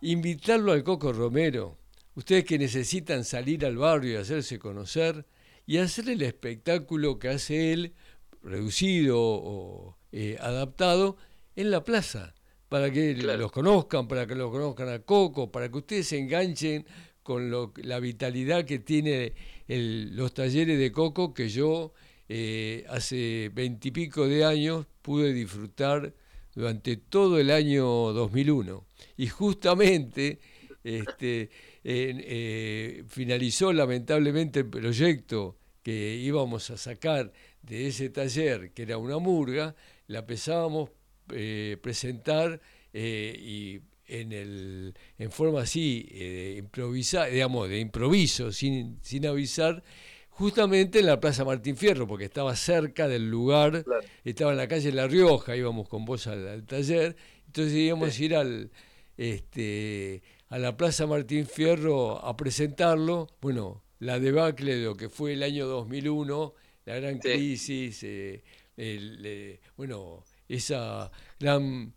invitarlo 0.00 0.72
al 0.72 0.82
Coco 0.82 1.12
Romero, 1.12 1.76
ustedes 2.14 2.44
que 2.44 2.58
necesitan 2.58 3.24
salir 3.24 3.66
al 3.66 3.76
barrio 3.76 4.14
y 4.14 4.16
hacerse 4.16 4.58
conocer, 4.58 5.26
y 5.66 5.76
hacer 5.76 6.08
el 6.08 6.22
espectáculo 6.22 7.18
que 7.18 7.28
hace 7.28 7.72
él, 7.74 7.94
reducido 8.42 9.18
o 9.20 9.98
eh, 10.12 10.38
adaptado, 10.40 11.18
en 11.56 11.70
la 11.70 11.84
plaza, 11.84 12.34
para 12.70 12.90
que 12.90 13.14
los 13.14 13.52
conozcan, 13.52 14.08
para 14.08 14.26
que 14.26 14.34
lo 14.34 14.50
conozcan 14.50 14.88
a 14.88 15.00
Coco, 15.00 15.52
para 15.52 15.68
que 15.70 15.78
ustedes 15.78 16.08
se 16.08 16.18
enganchen 16.18 16.86
con 17.22 17.50
lo, 17.50 17.74
la 17.76 18.00
vitalidad 18.00 18.64
que 18.64 18.78
tiene 18.78 19.34
los 19.68 20.32
talleres 20.32 20.78
de 20.78 20.90
coco 20.92 21.34
que 21.34 21.48
yo 21.48 21.92
eh, 22.28 22.84
hace 22.88 23.50
veintipico 23.54 24.26
de 24.26 24.44
años 24.44 24.86
pude 25.02 25.32
disfrutar 25.32 26.12
durante 26.54 26.96
todo 26.96 27.38
el 27.38 27.50
año 27.50 27.84
2001. 27.84 28.84
Y 29.16 29.28
justamente 29.28 30.38
este, 30.84 31.50
eh, 31.84 33.04
finalizó 33.08 33.72
lamentablemente 33.72 34.60
el 34.60 34.66
proyecto 34.68 35.56
que 35.82 36.16
íbamos 36.16 36.70
a 36.70 36.76
sacar 36.76 37.32
de 37.62 37.88
ese 37.88 38.10
taller, 38.10 38.72
que 38.72 38.82
era 38.82 38.98
una 38.98 39.18
murga, 39.18 39.74
la 40.06 40.26
pensábamos 40.26 40.90
eh, 41.32 41.76
presentar 41.82 42.60
y 42.92 43.80
en, 44.08 44.32
el, 44.32 44.94
en 45.18 45.30
forma 45.30 45.62
así, 45.62 46.08
eh, 46.10 46.56
improvisar, 46.58 47.30
digamos, 47.30 47.68
de 47.68 47.78
improviso, 47.78 48.50
sin, 48.50 48.98
sin 49.02 49.26
avisar, 49.26 49.82
justamente 50.30 51.00
en 51.00 51.06
la 51.06 51.20
Plaza 51.20 51.44
Martín 51.44 51.76
Fierro, 51.76 52.06
porque 52.06 52.24
estaba 52.24 52.56
cerca 52.56 53.06
del 53.06 53.30
lugar, 53.30 53.84
estaba 54.24 54.52
en 54.52 54.56
la 54.56 54.68
calle 54.68 54.92
La 54.92 55.06
Rioja, 55.06 55.56
íbamos 55.56 55.88
con 55.88 56.04
vos 56.04 56.26
al, 56.26 56.64
taller, 56.64 57.16
entonces 57.46 57.74
íbamos 57.74 58.18
a 58.18 58.24
ir 58.24 58.34
al, 58.34 58.70
este, 59.16 60.22
a 60.48 60.58
la 60.58 60.76
Plaza 60.76 61.06
Martín 61.06 61.46
Fierro 61.46 62.24
a 62.24 62.36
presentarlo, 62.36 63.28
bueno, 63.40 63.82
la 63.98 64.18
debacle 64.18 64.76
de 64.76 64.84
lo 64.84 64.96
que 64.96 65.08
fue 65.08 65.34
el 65.34 65.42
año 65.42 65.66
2001, 65.66 66.54
la 66.86 66.94
gran 66.94 67.18
crisis, 67.18 68.02
eh, 68.04 68.42
el, 68.76 69.20
eh, 69.24 69.60
bueno, 69.76 70.24
esa 70.48 71.10
gran 71.38 71.92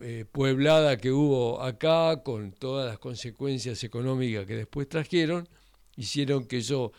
eh, 0.00 0.24
pueblada 0.30 0.96
que 0.96 1.10
hubo 1.10 1.60
acá, 1.60 2.22
con 2.22 2.52
todas 2.52 2.88
las 2.88 2.98
consecuencias 2.98 3.82
económicas 3.82 4.46
que 4.46 4.54
después 4.54 4.88
trajeron, 4.88 5.48
hicieron 5.96 6.46
que 6.46 6.58
eso 6.58 6.92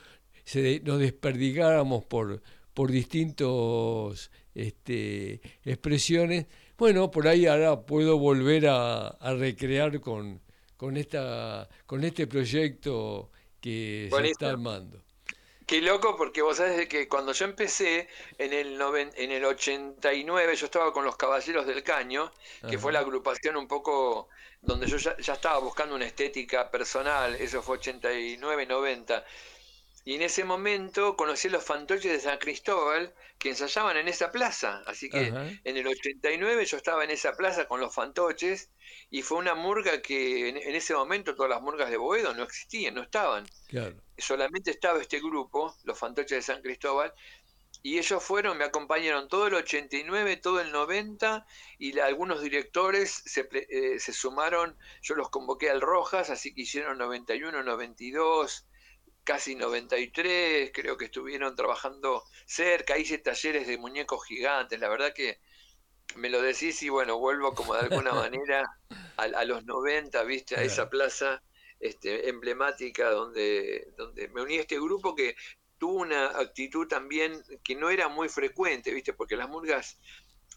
se, 0.43 0.81
nos 0.83 0.99
desperdigáramos 0.99 2.03
por, 2.03 2.41
por 2.73 2.91
distintas 2.91 4.29
este, 4.53 5.41
expresiones. 5.63 6.47
Bueno, 6.77 7.09
por 7.09 7.27
ahí 7.27 7.45
ahora 7.45 7.85
puedo 7.85 8.17
volver 8.17 8.67
a, 8.67 9.17
recrear 9.37 10.01
con, 10.01 10.41
con, 10.75 10.97
esta, 10.97 11.69
con 11.85 12.03
este 12.03 12.27
proyecto 12.27 13.31
que 13.61 14.09
se 14.11 14.27
está 14.27 14.49
armando. 14.49 15.01
Qué 15.65 15.81
loco, 15.81 16.17
porque 16.17 16.41
vos 16.41 16.57
sabés 16.57 16.87
que 16.87 17.07
cuando 17.07 17.31
yo 17.31 17.45
empecé 17.45 18.07
en 18.37 18.53
el, 18.53 18.79
en 19.15 19.31
el 19.31 19.45
89, 19.45 20.55
yo 20.55 20.65
estaba 20.65 20.91
con 20.91 21.05
los 21.05 21.15
Caballeros 21.15 21.65
del 21.65 21.83
Caño, 21.83 22.31
que 22.69 22.77
fue 22.77 22.91
la 22.91 22.99
agrupación 22.99 23.55
un 23.55 23.67
poco 23.67 24.29
donde 24.61 24.87
yo 24.87 24.97
ya, 24.97 25.15
ya, 25.17 25.33
estaba 25.33 25.59
buscando 25.59 25.95
una 25.95 26.05
estética 26.05 26.69
personal, 26.69 27.35
eso 27.35 27.61
fue 27.61 27.77
89, 27.77 28.65
90. 28.65 29.25
Y 30.05 30.15
en 30.15 30.21
ese 30.21 30.43
momento 30.43 31.15
conocí 31.15 31.47
a 31.47 31.51
los 31.51 31.63
fantoches 31.63 32.11
de 32.11 32.19
San 32.19 32.37
Cristóbal 32.37 33.13
que 33.39 33.49
ensayaban 33.49 33.95
en 33.95 34.09
esa 34.09 34.31
plaza. 34.31 34.83
Así 34.85 35.09
que 35.09 35.27
en 35.27 35.77
el 35.77 35.87
89 35.87 36.65
yo 36.65 36.77
estaba 36.77 37.05
en 37.05 37.11
esa 37.11 37.33
plaza 37.33 37.67
con 37.67 37.79
los 37.79 37.95
fantoches 37.95 38.69
y 39.09 39.21
fue 39.21 39.37
una 39.37 39.55
murga 39.55 40.01
que 40.01 40.49
en, 40.49 40.57
ese 40.57 40.93
momento 40.93 41.35
todas 41.35 41.49
las 41.49 41.61
murgas 41.61 41.89
de 41.89 41.97
Boedo 41.97 42.33
no 42.33 42.43
existían, 42.43 42.95
no 42.95 43.01
estaban. 43.01 43.45
Solamente 44.17 44.71
estaba 44.71 45.01
este 45.01 45.19
grupo, 45.19 45.75
los 45.83 45.97
fantoches 45.97 46.37
de 46.37 46.41
San 46.41 46.61
Cristóbal, 46.61 47.13
y 47.81 47.97
ellos 47.97 48.23
fueron, 48.23 48.57
me 48.57 48.65
acompañaron 48.65 49.27
todo 49.27 49.47
el 49.47 49.55
89, 49.55 50.37
todo 50.37 50.61
el 50.61 50.71
90, 50.71 51.45
y 51.79 51.99
algunos 51.99 52.41
directores 52.41 53.23
se, 53.25 53.49
eh, 53.51 53.99
se 53.99 54.13
sumaron, 54.13 54.77
yo 55.01 55.15
los 55.15 55.29
convoqué 55.29 55.69
al 55.69 55.81
Rojas, 55.81 56.29
así 56.29 56.53
que 56.53 56.61
hicieron 56.61 56.97
91, 56.97 57.63
92 57.63 58.67
casi 59.23 59.55
93, 59.55 60.71
creo 60.73 60.97
que 60.97 61.05
estuvieron 61.05 61.55
trabajando 61.55 62.23
cerca, 62.45 62.97
hice 62.97 63.17
talleres 63.17 63.67
de 63.67 63.77
muñecos 63.77 64.25
gigantes, 64.25 64.79
la 64.79 64.89
verdad 64.89 65.13
que 65.13 65.39
me 66.15 66.29
lo 66.29 66.41
decís 66.41 66.81
y 66.83 66.89
bueno, 66.89 67.17
vuelvo 67.17 67.53
como 67.53 67.73
de 67.73 67.81
alguna 67.81 68.13
manera 68.13 68.63
a, 69.17 69.45
los 69.45 69.65
90, 69.65 70.23
viste, 70.23 70.55
a 70.55 70.63
esa 70.63 70.89
plaza 70.89 71.41
este, 71.83 72.29
emblemática 72.29 73.11
donde, 73.11 73.91
donde 73.97 74.29
me 74.29 74.41
uní 74.41 74.57
a 74.57 74.61
este 74.61 74.79
grupo 74.79 75.13
que 75.15 75.35
tuvo 75.77 75.99
una 75.99 76.27
actitud 76.39 76.87
también 76.87 77.43
que 77.61 77.75
no 77.75 77.89
era 77.89 78.07
muy 78.07 78.29
frecuente, 78.29 78.93
viste, 78.93 79.11
porque 79.11 79.35
las 79.35 79.49
murgas 79.49 79.99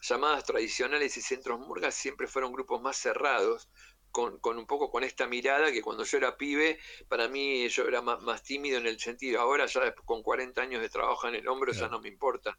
llamadas 0.02 0.44
tradicionales 0.44 1.16
y 1.16 1.22
centros 1.22 1.58
murgas 1.58 1.96
siempre 1.96 2.28
fueron 2.28 2.52
grupos 2.52 2.80
más 2.80 2.96
cerrados, 2.96 3.68
con, 4.12 4.38
un 4.56 4.66
poco 4.66 4.88
con 4.88 5.02
esta 5.02 5.26
mirada 5.26 5.72
que 5.72 5.82
cuando 5.82 6.04
yo 6.04 6.16
era 6.16 6.36
pibe, 6.36 6.78
para 7.08 7.26
mí 7.28 7.68
yo 7.68 7.88
era 7.88 8.00
más, 8.02 8.42
tímido 8.44 8.78
en 8.78 8.86
el 8.86 9.00
sentido, 9.00 9.40
ahora 9.40 9.66
ya 9.66 9.94
con 9.94 10.22
40 10.22 10.62
años 10.62 10.80
de 10.80 10.88
trabajo 10.88 11.26
en 11.26 11.34
el 11.34 11.48
hombro 11.48 11.72
ya 11.72 11.88
no 11.88 12.00
me 12.00 12.08
importa. 12.08 12.56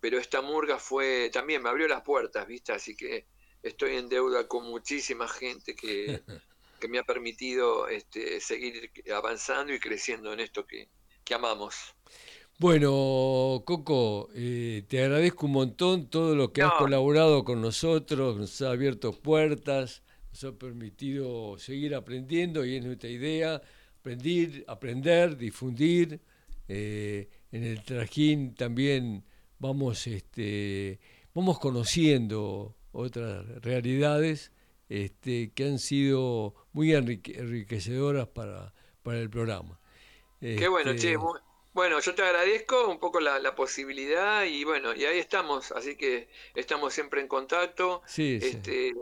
Pero 0.00 0.18
esta 0.18 0.42
murga 0.42 0.78
fue, 0.78 1.30
también 1.32 1.62
me 1.62 1.70
abrió 1.70 1.88
las 1.88 2.02
puertas, 2.02 2.46
¿viste? 2.46 2.72
Así 2.72 2.94
que 2.94 3.26
estoy 3.62 3.96
en 3.96 4.10
deuda 4.10 4.46
con 4.46 4.64
muchísima 4.64 5.26
gente 5.26 5.74
que, 5.74 6.22
que 6.80 6.88
me 6.88 6.98
ha 6.98 7.04
permitido 7.04 7.86
este, 7.88 8.40
seguir 8.40 8.90
avanzando 9.14 9.72
y 9.72 9.78
creciendo 9.78 10.32
en 10.32 10.40
esto 10.40 10.66
que, 10.66 10.88
que 11.24 11.34
amamos. 11.34 11.94
Bueno, 12.58 13.62
Coco, 13.64 14.28
eh, 14.34 14.84
te 14.86 15.02
agradezco 15.02 15.46
un 15.46 15.52
montón 15.52 16.10
todo 16.10 16.34
lo 16.34 16.52
que 16.52 16.60
has 16.60 16.72
colaborado 16.72 17.42
con 17.42 17.62
nosotros, 17.62 18.36
nos 18.36 18.60
ha 18.60 18.70
abierto 18.70 19.12
puertas, 19.12 20.02
nos 20.30 20.44
ha 20.44 20.58
permitido 20.58 21.58
seguir 21.58 21.94
aprendiendo 21.94 22.64
y 22.66 22.76
es 22.76 22.84
nuestra 22.84 23.08
idea, 23.08 23.62
aprender, 23.98 24.64
aprender 24.68 25.36
difundir. 25.38 26.20
Eh, 26.68 27.30
en 27.50 27.64
el 27.64 27.82
trajín 27.82 28.54
también 28.54 29.24
vamos, 29.58 30.06
este, 30.06 31.00
vamos 31.32 31.58
conociendo 31.58 32.76
otras 32.92 33.46
realidades 33.62 34.52
este, 34.90 35.52
que 35.54 35.64
han 35.64 35.78
sido 35.78 36.54
muy 36.72 36.92
enriquecedoras 36.92 38.28
para, 38.28 38.74
para 39.02 39.18
el 39.18 39.30
programa. 39.30 39.80
Qué 40.40 40.68
bueno, 40.68 40.94
che. 40.96 41.12
Este, 41.12 41.18
bueno, 41.72 42.00
yo 42.00 42.14
te 42.14 42.22
agradezco 42.22 42.88
un 42.88 42.98
poco 42.98 43.20
la, 43.20 43.54
posibilidad 43.54 44.44
y 44.44 44.64
bueno, 44.64 44.94
y 44.94 45.04
ahí 45.04 45.18
estamos, 45.18 45.70
así 45.72 45.96
que 45.96 46.28
estamos 46.54 46.92
siempre 46.92 47.20
en 47.20 47.28
contacto. 47.28 48.02
Sí, 48.06 48.38
este, 48.42 48.92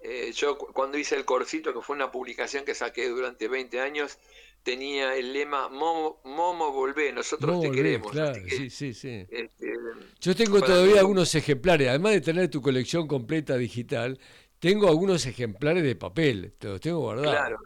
eh, 0.00 0.32
yo 0.32 0.58
cuando 0.58 0.98
hice 0.98 1.14
el 1.14 1.24
Corcito, 1.24 1.72
que 1.72 1.80
fue 1.80 1.94
una 1.94 2.10
publicación 2.10 2.64
que 2.64 2.74
saqué 2.74 3.08
durante 3.08 3.46
20 3.46 3.80
años, 3.80 4.18
tenía 4.64 5.14
el 5.14 5.32
lema 5.32 5.68
Momo, 5.68 6.20
Momo 6.24 6.72
volvé, 6.72 7.12
nosotros 7.12 7.60
te 7.60 7.70
queremos. 7.70 8.12
sí, 8.48 8.70
sí, 8.70 8.92
sí. 8.92 9.26
Este, 9.30 9.72
yo 10.20 10.34
tengo 10.34 10.60
todavía 10.60 10.98
algunos 10.98 11.32
ejemplares, 11.36 11.88
además 11.88 12.12
de 12.12 12.20
tener 12.20 12.50
tu 12.50 12.60
colección 12.60 13.06
completa 13.06 13.56
digital, 13.56 14.18
tengo 14.58 14.88
algunos 14.88 15.26
ejemplares 15.26 15.82
de 15.82 15.96
papel, 15.96 16.54
te 16.58 16.68
los 16.68 16.80
tengo 16.80 17.00
guardados. 17.00 17.32
Claro. 17.32 17.58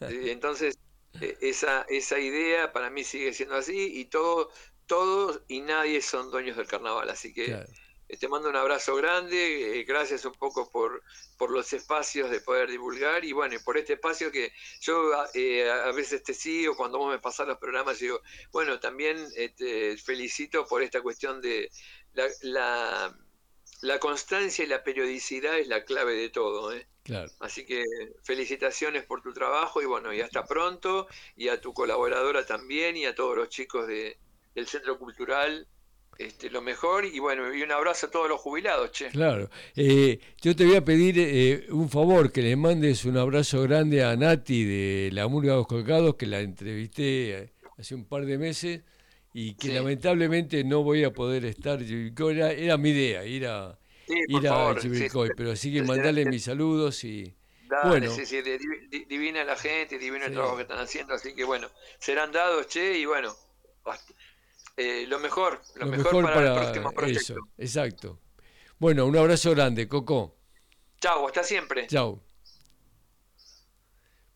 Entonces, 0.00 0.78
e, 1.20 1.36
esa, 1.40 1.82
esa 1.88 2.18
idea 2.18 2.72
para 2.72 2.90
mí 2.90 3.04
sigue 3.04 3.32
siendo 3.32 3.54
así 3.54 4.00
y 4.00 4.06
todo, 4.06 4.50
todos 4.86 5.42
y 5.48 5.60
nadie 5.60 6.00
son 6.02 6.30
dueños 6.30 6.56
del 6.56 6.66
carnaval, 6.66 7.08
así 7.10 7.32
que 7.32 7.64
te 8.18 8.28
mando 8.28 8.48
un 8.48 8.56
abrazo 8.56 8.94
grande, 8.96 9.80
eh, 9.80 9.84
gracias 9.84 10.24
un 10.24 10.34
poco 10.34 10.70
por, 10.70 11.02
por 11.38 11.50
los 11.50 11.72
espacios 11.72 12.30
de 12.30 12.40
poder 12.40 12.70
divulgar 12.70 13.24
y 13.24 13.32
bueno, 13.32 13.58
por 13.64 13.78
este 13.78 13.94
espacio 13.94 14.30
que 14.30 14.52
yo 14.80 15.12
eh, 15.34 15.70
a 15.70 15.90
veces 15.92 16.22
te 16.22 16.34
sigo 16.34 16.76
cuando 16.76 16.98
vos 16.98 17.10
me 17.10 17.18
pasás 17.18 17.46
los 17.46 17.58
programas 17.58 17.98
digo, 17.98 18.20
bueno, 18.52 18.78
también 18.80 19.16
te 19.32 19.44
este, 19.44 19.96
felicito 19.96 20.66
por 20.66 20.82
esta 20.82 21.00
cuestión 21.00 21.40
de 21.40 21.70
la, 22.12 22.26
la, 22.42 23.18
la, 23.82 23.98
constancia 23.98 24.64
y 24.64 24.68
la 24.68 24.82
periodicidad 24.82 25.58
es 25.58 25.68
la 25.68 25.84
clave 25.84 26.14
de 26.14 26.30
todo. 26.30 26.72
¿eh? 26.72 26.86
Claro. 27.02 27.30
Así 27.40 27.64
que 27.64 27.84
felicitaciones 28.22 29.04
por 29.04 29.22
tu 29.22 29.32
trabajo 29.32 29.82
y 29.82 29.86
bueno, 29.86 30.12
y 30.12 30.20
hasta 30.20 30.44
pronto, 30.44 31.06
y 31.36 31.48
a 31.48 31.60
tu 31.60 31.72
colaboradora 31.72 32.46
también 32.46 32.96
y 32.96 33.04
a 33.04 33.14
todos 33.14 33.36
los 33.36 33.48
chicos 33.48 33.86
de, 33.86 34.16
del 34.54 34.66
Centro 34.66 34.98
Cultural 34.98 35.66
este, 36.18 36.50
lo 36.50 36.60
mejor 36.60 37.04
y 37.06 37.18
bueno, 37.18 37.54
y 37.54 37.62
un 37.62 37.72
abrazo 37.72 38.06
a 38.06 38.10
todos 38.10 38.28
los 38.28 38.40
jubilados, 38.40 38.92
che. 38.92 39.08
Claro. 39.08 39.50
Eh, 39.74 40.20
yo 40.40 40.54
te 40.54 40.66
voy 40.66 40.76
a 40.76 40.84
pedir 40.84 41.16
eh, 41.18 41.66
un 41.70 41.88
favor, 41.88 42.30
que 42.30 42.42
le 42.42 42.54
mandes 42.54 43.04
un 43.04 43.16
abrazo 43.16 43.62
grande 43.62 44.04
a 44.04 44.14
Nati 44.14 44.64
de 44.64 45.10
La 45.12 45.26
Murga 45.26 45.52
de 45.52 45.58
los 45.58 45.66
Colgados, 45.66 46.16
que 46.16 46.26
la 46.26 46.40
entrevisté 46.40 47.38
eh, 47.38 47.52
hace 47.78 47.94
un 47.94 48.04
par 48.04 48.26
de 48.26 48.38
meses 48.38 48.82
y 49.32 49.54
que 49.54 49.68
lamentablemente 49.68 50.62
no 50.64 50.82
voy 50.82 51.04
a 51.04 51.12
poder 51.12 51.44
estar. 51.44 51.80
Era, 51.82 52.52
era 52.52 52.76
mi 52.76 52.90
idea, 52.90 53.24
ir 53.24 53.46
a, 53.46 53.78
ir 54.06 54.48
a 54.48 54.74
pero 55.36 55.52
así 55.52 55.72
que 55.72 55.82
mandarle 55.82 56.26
mis 56.26 56.44
saludos 56.44 57.02
y... 57.04 57.34
bueno. 57.84 58.10
sí, 58.10 58.26
sí, 58.26 58.42
divina 59.08 59.44
la 59.44 59.56
gente, 59.56 59.98
divino 59.98 60.26
el 60.26 60.32
trabajo 60.32 60.56
que 60.56 60.62
están 60.62 60.78
haciendo, 60.78 61.14
así 61.14 61.34
que 61.34 61.44
bueno, 61.44 61.68
serán 61.98 62.32
dados, 62.32 62.66
che, 62.68 62.98
y 62.98 63.06
bueno, 63.06 63.34
eh, 64.76 65.06
lo 65.08 65.18
mejor, 65.18 65.62
lo, 65.76 65.86
mejor, 65.86 66.24
para, 66.24 66.54
el 66.54 66.60
próximo 66.60 66.92
proyecto. 66.92 67.32
Eso, 67.32 67.48
exacto. 67.58 68.18
Bueno, 68.78 69.06
un 69.06 69.16
abrazo 69.16 69.52
grande, 69.52 69.88
Coco. 69.88 70.36
Chao, 71.00 71.26
hasta 71.26 71.42
siempre. 71.42 71.86
Chao. 71.86 72.22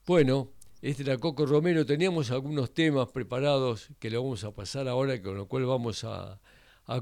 Bueno, 0.07 0.53
este 0.91 1.03
era 1.03 1.19
Coco 1.19 1.47
Romero. 1.47 1.85
Teníamos 1.85 2.31
algunos 2.31 2.73
temas 2.73 3.09
preparados 3.09 3.89
que 3.99 4.11
le 4.11 4.17
vamos 4.17 4.45
a 4.45 4.55
pasar 4.55 4.89
ahora, 4.89 5.21
con 5.21 5.37
lo 5.37 5.47
cual 5.47 5.67
vamos 5.67 6.05
a, 6.05 6.41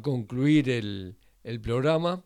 concluir 0.03 0.71
el, 0.71 1.17
programa. 1.63 2.25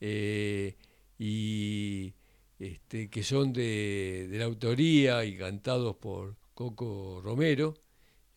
Eh, 0.00 0.76
y 1.18 2.14
este, 2.58 3.08
que 3.10 3.22
son 3.22 3.52
de, 3.52 4.28
la 4.32 4.44
autoría 4.44 5.24
y 5.24 5.36
cantados 5.36 5.96
por 5.96 6.36
Coco 6.54 7.20
Romero. 7.22 7.74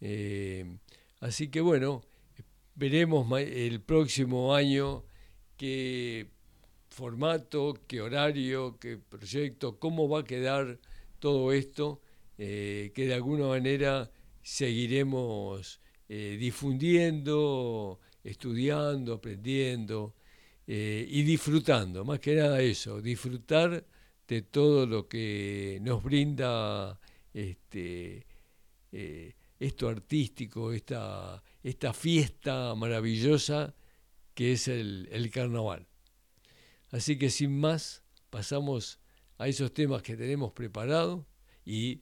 Eh, 0.02 0.78
Así 1.26 1.48
que 1.48 1.60
bueno, 1.60 2.04
veremos 2.76 3.26
el 3.40 3.82
próximo 3.82 4.54
año 4.54 5.04
qué 5.58 6.30
formato, 6.90 7.74
qué 7.88 8.02
horario, 8.02 8.78
qué 8.80 8.98
proyecto, 8.98 9.80
cómo 9.80 10.08
va 10.08 10.20
a 10.20 10.24
quedar 10.24 10.80
todo 11.18 11.52
esto, 11.52 12.02
eh, 12.38 12.92
que 12.94 13.08
de 13.08 13.14
alguna 13.14 13.48
manera 13.48 14.12
seguiremos 14.42 15.80
eh, 16.10 16.38
difundiendo, 16.40 18.00
estudiando, 18.24 19.14
aprendiendo 19.14 20.16
eh, 20.68 21.06
y 21.10 21.24
disfrutando, 21.24 22.04
más 22.04 22.20
que 22.20 22.36
nada 22.36 22.62
eso, 22.62 23.02
disfrutar 23.02 23.86
de 24.28 24.42
todo 24.42 24.86
lo 24.86 25.08
que 25.08 25.80
nos 25.82 26.04
brinda 26.04 27.00
este, 27.34 28.26
esto 29.60 29.88
artístico, 29.88 30.74
esta, 30.74 31.42
esta 31.64 31.94
fiesta 31.94 32.74
maravillosa 32.76 33.76
que 34.34 34.54
es 34.54 34.68
el, 34.68 35.08
el 35.12 35.30
carnaval. 35.32 35.88
Así 36.92 37.18
que 37.18 37.30
sin 37.30 37.58
más, 37.60 38.04
pasamos 38.30 39.00
a 39.38 39.48
esos 39.48 39.74
temas 39.74 40.02
que 40.02 40.18
tenemos 40.18 40.52
preparados 40.54 41.26
y 41.66 42.02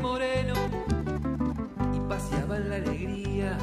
moreno 0.00 0.54
y 1.94 2.00
paseaban 2.08 2.68
la 2.68 2.76
alegría 2.76 3.56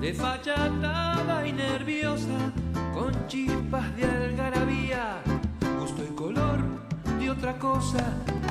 desfachatada 0.00 1.46
y 1.46 1.52
nerviosa 1.52 2.52
con 2.92 3.12
chispas 3.26 3.94
de 3.96 4.04
algarabía, 4.04 5.22
gusto 5.80 6.02
y 6.04 6.14
color 6.14 6.60
de 7.18 7.30
otra 7.30 7.58
cosa, 7.58 8.04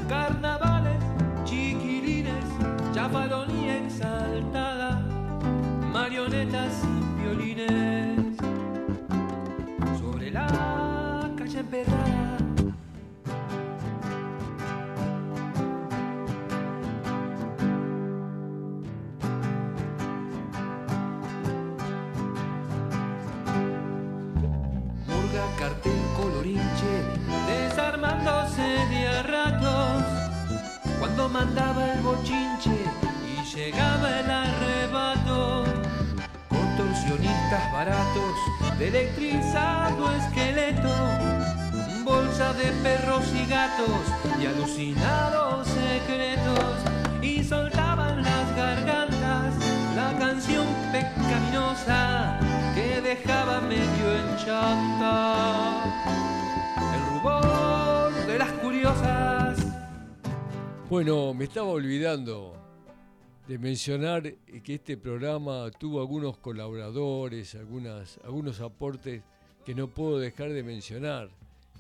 carnavales, 0.09 1.01
chiquilines, 1.45 2.45
chaparón 2.93 3.49
y 3.57 3.69
exaltada, 3.69 5.01
marionetas 5.91 6.83
y 6.83 7.21
violines. 7.21 8.38
Sobre 9.99 10.31
la 10.31 11.29
calle 11.38 11.59
empedrada 11.59 12.22
mandaba 31.34 31.91
el 31.91 32.00
bochinche 32.02 32.78
y 33.26 33.56
llegaba 33.56 34.19
el 34.19 34.30
arrebato. 34.30 35.63
Contorsionistas 36.48 37.74
baratos 37.74 38.36
de 38.78 38.88
electrizado 38.89 40.12
esqueleto, 40.13 40.93
bolsa 42.06 42.54
de 42.54 42.72
perros 42.84 43.26
y 43.34 43.50
gatos 43.50 44.04
y 44.39 44.46
alucinados 44.46 45.67
secretos. 45.67 46.76
Y 47.24 47.43
soltaban 47.43 48.22
las 48.22 48.56
gargantas 48.56 49.56
la 49.96 50.15
canción 50.19 50.67
pecaminosa 50.91 52.38
que 52.76 53.02
dejaba 53.02 53.60
medio 53.62 54.08
en 54.19 54.38
chanta. 54.38 54.92
Bueno, 60.93 61.34
me 61.34 61.45
estaba 61.45 61.69
olvidando 61.69 62.53
de 63.47 63.58
mencionar 63.58 64.32
que 64.63 64.75
este 64.75 64.95
programa 64.95 65.71
tuvo 65.71 65.99
algunos 65.99 66.38
colaboradores, 66.38 67.56
algunas, 67.56 68.19
algunos 68.23 68.62
aportes 68.62 69.23
que 69.65 69.73
no 69.73 69.88
puedo 69.88 70.19
dejar 70.19 70.53
de 70.53 70.62
mencionar. 70.62 71.32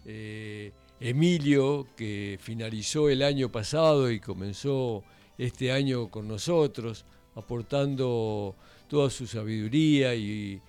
Eh, 0.07 0.71
Emilio, 0.99 1.85
que 1.95 2.39
finalizó 2.41 3.07
el 3.07 3.21
año 3.21 3.51
pasado 3.51 4.09
y 4.09 4.19
comenzó 4.19 5.03
este 5.37 5.71
año 5.71 6.09
con 6.09 6.27
nosotros, 6.27 7.05
aportando 7.35 8.55
toda 8.87 9.11
su 9.11 9.27
sabiduría 9.27 10.15
y, 10.15 10.59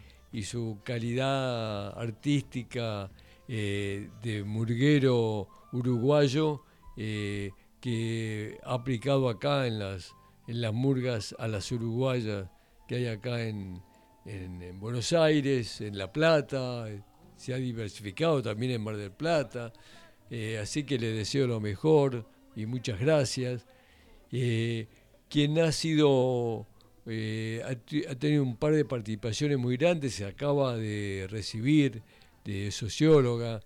su 0.42 0.80
calidad 0.84 1.98
artística 1.98 3.10
eh, 3.48 4.10
de 4.22 4.44
murguero 4.44 5.48
uruguayo. 5.72 6.60
Eh, 6.94 7.50
que 7.84 8.58
ha 8.64 8.72
aplicado 8.72 9.28
acá 9.28 9.66
en 9.66 9.78
las, 9.78 10.14
en 10.48 10.62
las 10.62 10.72
murgas 10.72 11.36
a 11.38 11.46
las 11.48 11.70
uruguayas 11.70 12.48
que 12.88 12.94
hay 12.94 13.06
acá 13.08 13.42
en, 13.42 13.82
Buenos 14.80 15.12
Aires, 15.12 15.82
en 15.82 15.98
La 15.98 16.10
Plata, 16.10 16.86
se 17.36 17.52
ha 17.52 17.58
diversificado 17.58 18.40
también 18.40 18.72
en 18.72 18.80
Mar 18.80 18.96
del 18.96 19.10
Plata, 19.10 19.70
eh, 20.30 20.56
así 20.56 20.84
que 20.84 20.98
le 20.98 21.08
deseo 21.08 21.46
lo 21.46 21.60
mejor 21.60 22.26
y 22.56 22.64
muchas 22.64 22.98
gracias. 22.98 23.66
Eh, 24.32 24.86
quien 25.28 25.58
ha 25.58 25.70
sido, 25.70 26.66
eh, 27.04 27.62
ha, 27.66 28.14
tenido 28.14 28.44
un 28.44 28.56
par 28.56 28.72
de 28.72 28.86
participaciones 28.86 29.58
muy 29.58 29.76
grandes, 29.76 30.14
se 30.14 30.24
acaba 30.24 30.74
de 30.78 31.26
recibir 31.28 32.00
de 32.46 32.70
socióloga, 32.70 33.60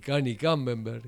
Cani 0.00 0.36
Cambenberg, 0.36 1.02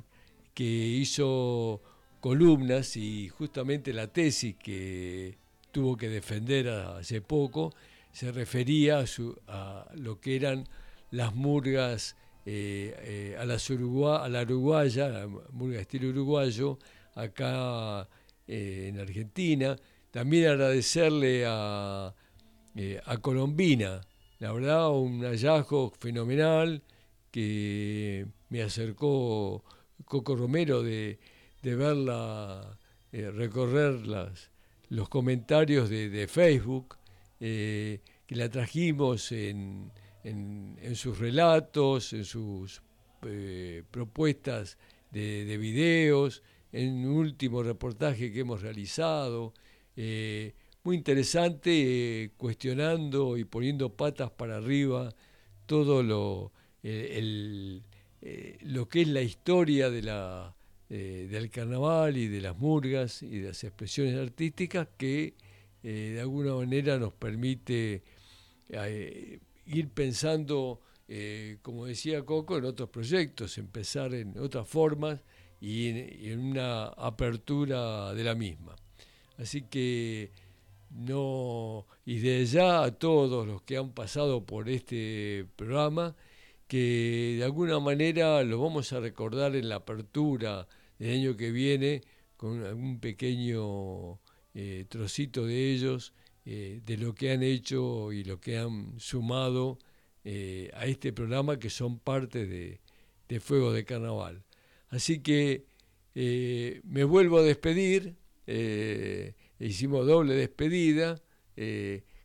que 0.53 0.65
hizo 0.65 1.81
columnas 2.21 2.97
y 2.97 3.29
justamente 3.29 3.93
la 3.93 4.09
tesis 4.09 4.57
que 4.57 5.37
tuvo 5.71 5.97
que 5.97 6.09
defender 6.09 6.69
hace 6.69 7.21
poco 7.21 7.75
se 8.13 8.33
refería 8.33 9.05
a, 9.49 9.87
lo 9.95 10.21
que 10.21 10.37
eran 10.37 10.67
las 11.11 11.35
murgas 11.35 12.17
eh, 12.47 12.95
eh, 12.99 13.37
a, 13.39 13.45
las 13.45 13.69
a 13.71 14.29
la 14.29 14.43
uruguaya, 14.43 15.09
la 15.09 15.27
murga 15.27 15.81
estilo 15.81 16.09
uruguayo, 16.09 16.79
acá 17.15 18.09
eh, 18.47 18.87
en 18.89 19.01
Argentina. 19.01 19.77
También 20.11 20.49
agradecerle 20.49 21.45
a, 21.47 22.15
a 23.05 23.17
Colombina, 23.19 24.01
la 24.39 24.53
verdad 24.53 24.91
un 24.91 25.23
hallazgo 25.23 25.93
fenomenal 25.99 26.83
que 27.31 28.27
me 28.49 28.63
acercó 28.63 29.63
Coco 30.07 30.37
Romero 30.37 30.83
de 30.83 31.19
de 31.67 31.75
verla, 31.75 32.79
eh, 33.11 33.29
recorrer 33.29 34.01
los 34.89 35.09
comentarios 35.09 35.91
de, 35.91 36.29
Facebook, 36.29 36.97
eh, 37.41 37.99
que 38.25 38.37
la 38.37 38.49
trajimos 38.49 39.33
en, 39.33 39.91
sus 40.95 41.19
relatos, 41.19 42.13
en 42.13 42.25
sus 42.25 42.83
eh, 43.23 43.83
propuestas 43.91 44.79
de, 45.11 45.45
de, 45.45 45.59
videos, 45.59 46.45
en 46.71 47.05
un 47.05 47.17
último 47.17 47.65
reportaje 47.65 48.31
que 48.31 48.41
hemos 48.41 48.63
realizado. 48.63 49.53
muy 50.85 50.95
interesante, 50.97 52.31
cuestionando 52.37 53.37
y 53.37 53.43
poniendo 53.45 53.89
patas 53.89 54.31
para 54.31 54.59
arriba 54.59 55.13
todo 55.67 56.05
lo, 56.05 56.53
lo 58.61 58.89
que 58.89 59.03
es 59.03 59.09
la 59.09 59.23
historia 59.23 59.91
de 59.91 60.03
la 60.03 60.56
eh, 60.89 61.27
del 61.29 61.51
carnaval 61.51 62.17
y 62.17 62.29
de 62.29 62.41
las 62.41 62.57
murgas 62.57 63.21
y 63.21 63.41
de 63.41 63.49
las 63.49 63.65
expresiones 63.65 64.17
artísticas 64.17 64.87
que 64.97 65.35
eh, 65.83 66.13
de 66.15 66.21
alguna 66.21 66.55
manera 66.55 66.97
nos 66.97 67.13
permite 67.13 68.05
eh, 68.69 69.41
ir 69.67 69.89
pensando, 69.89 70.81
como 71.63 71.87
decía 71.87 72.25
Coco, 72.25 72.59
en 72.59 72.67
otros 72.67 72.89
proyectos, 72.91 73.59
empezar 73.59 74.15
en 74.15 74.39
otras 74.39 74.69
formas 74.69 75.21
y 75.61 75.89
en, 75.89 76.39
una 76.39 76.87
apertura 76.87 78.15
de 78.15 78.23
la 78.23 78.37
misma. 78.37 78.77
Así 79.39 79.63
que 79.63 80.31
no, 80.91 81.87
y 82.05 82.21
de 82.21 82.47
ya 82.47 82.85
a 82.85 82.93
todos 82.93 83.45
los 83.45 83.63
que 83.63 83.77
han 83.77 83.91
pasado 83.91 84.47
por 84.47 84.69
este 84.69 85.47
programa, 85.57 86.15
que 86.67 87.37
de 87.39 87.45
alguna 87.45 87.81
manera 87.81 88.43
lo 88.43 88.61
vamos 88.61 88.93
a 88.93 89.01
recordar 89.01 89.55
en 89.57 89.69
la 89.69 89.77
apertura 89.77 90.67
del 90.99 91.13
año 91.13 91.37
que 91.37 91.51
viene 91.51 92.03
con 92.37 92.65
algún 92.65 93.01
pequeño 93.01 94.21
eh, 94.55 94.85
trocito 94.89 95.47
de 95.47 95.73
ellos, 95.73 96.13
eh, 96.45 96.81
de 96.85 96.97
lo 96.97 97.15
que 97.15 97.31
han 97.33 97.43
hecho 97.43 98.13
y 98.13 98.25
lo 98.25 98.41
que 98.41 98.59
han 98.59 98.99
sumado 98.99 99.79
eh, 100.25 100.71
a 100.75 100.87
este 100.87 101.13
programa 101.13 101.59
que 101.59 101.71
son 101.71 101.99
parte 101.99 102.47
de, 102.47 102.81
de 103.29 103.41
Fuego 103.41 103.73
de 103.73 103.85
Carnaval. 103.85 104.43
Así 104.89 105.21
que 105.21 105.67
me 106.15 107.05
vuelvo 107.05 107.39
a 107.39 107.43
despedir, 107.43 108.17
hicimos 109.59 110.07
doble 110.07 110.35
despedida. 110.35 111.21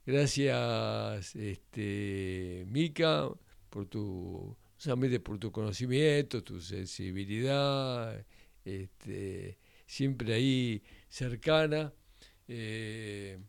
gracias, 0.06 1.36
este, 1.36 2.66
Mica, 2.70 3.30
por 3.72 3.88
tu, 3.88 4.56
solamente 4.78 5.20
por 5.20 5.40
tu 5.40 5.52
conocimiento, 5.52 6.44
tu 6.44 6.62
sensibilidad, 6.62 8.24
este, 8.64 9.58
siempre 9.88 10.36
ahí 10.36 10.84
cercana. 11.10 11.92
Eh, 12.48 13.40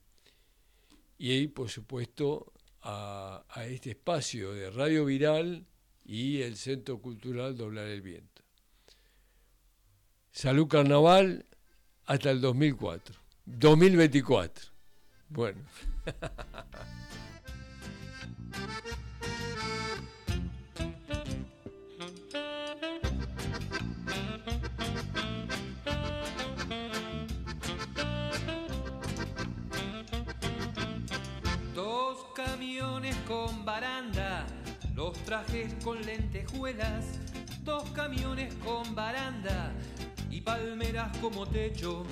y 1.18 1.48
por 1.48 1.68
supuesto, 1.68 2.52
a, 2.82 3.44
este 3.66 3.90
espacio 3.90 4.52
de 4.52 4.70
Radio 4.70 5.04
Viral 5.04 5.66
y 6.04 6.42
el 6.42 6.56
Centro 6.56 7.00
Cultural 7.00 7.56
Doblar 7.56 7.86
el 7.86 8.00
Viento. 8.00 8.42
Salud 10.30 10.68
Carnaval 10.68 11.44
hasta 12.06 12.30
el 12.30 12.40
2004. 12.40 13.16
2024. 13.44 14.72
Bueno. 15.28 15.60
camiones 32.82 33.16
con 33.28 33.64
baranda, 33.64 34.44
los 34.96 35.12
trajes 35.24 35.72
con 35.84 36.04
lentejuelas, 36.04 37.04
dos 37.62 37.88
camiones 37.90 38.52
con 38.54 38.92
baranda 38.96 39.72
y 40.28 40.40
palmeras 40.40 41.16
como 41.18 41.46
techo. 41.46 42.04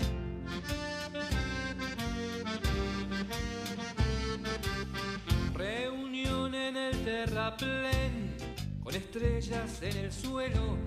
Reunión 5.54 6.54
en 6.54 6.76
el 6.76 7.04
terraplén, 7.04 8.36
con 8.84 8.94
estrellas 8.94 9.82
en 9.82 9.96
el 9.96 10.12
suelo 10.12 10.78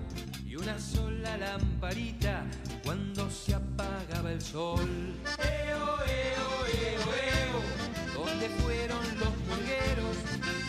y 0.46 0.56
una 0.56 0.78
sola 0.78 1.36
lamparita 1.36 2.46
cuando 2.82 3.28
se 3.28 3.54
apagaba 3.54 4.32
el 4.32 4.40
sol. 4.40 5.14
Eo, 5.38 5.98
eo, 6.06 6.66
eo, 6.72 7.14
eo, 7.22 7.43
¿dónde 8.34 8.48
fueron 8.62 9.04
los 9.20 9.36
murgueros? 9.46 10.16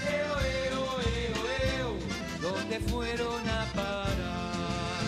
Eo, 0.08 0.36
eo, 0.40 1.02
eo, 1.02 1.40
eo, 1.78 1.98
¿dónde 2.42 2.80
fueron 2.80 3.50
a 3.50 3.66
parar? 3.74 5.02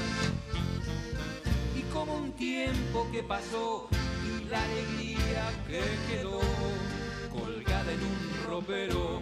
Y 1.75 1.81
como 1.93 2.15
un 2.15 2.31
tiempo 2.31 3.07
que 3.11 3.21
pasó 3.21 3.87
y 4.25 4.49
la 4.49 4.63
alegría 4.63 5.51
que 5.67 5.83
quedó 6.09 6.39
colgada 7.31 7.91
en 7.91 8.01
un 8.01 8.47
ropero. 8.47 9.21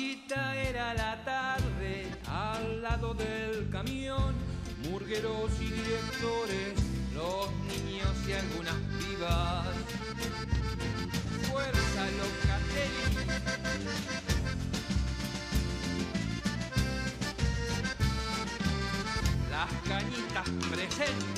Era 0.00 0.94
la 0.94 1.24
tarde 1.24 2.06
al 2.28 2.82
lado 2.82 3.14
del 3.14 3.68
camión, 3.68 4.32
murgueros 4.88 5.50
y 5.60 5.70
directores, 5.70 6.74
los 7.14 7.50
niños 7.66 8.14
y 8.28 8.32
algunas 8.32 8.74
pibas. 8.98 9.66
Fuerza 11.50 12.06
Locatelli. 12.20 13.26
Las 19.50 19.72
cañitas 19.88 20.48
presentes. 20.70 21.37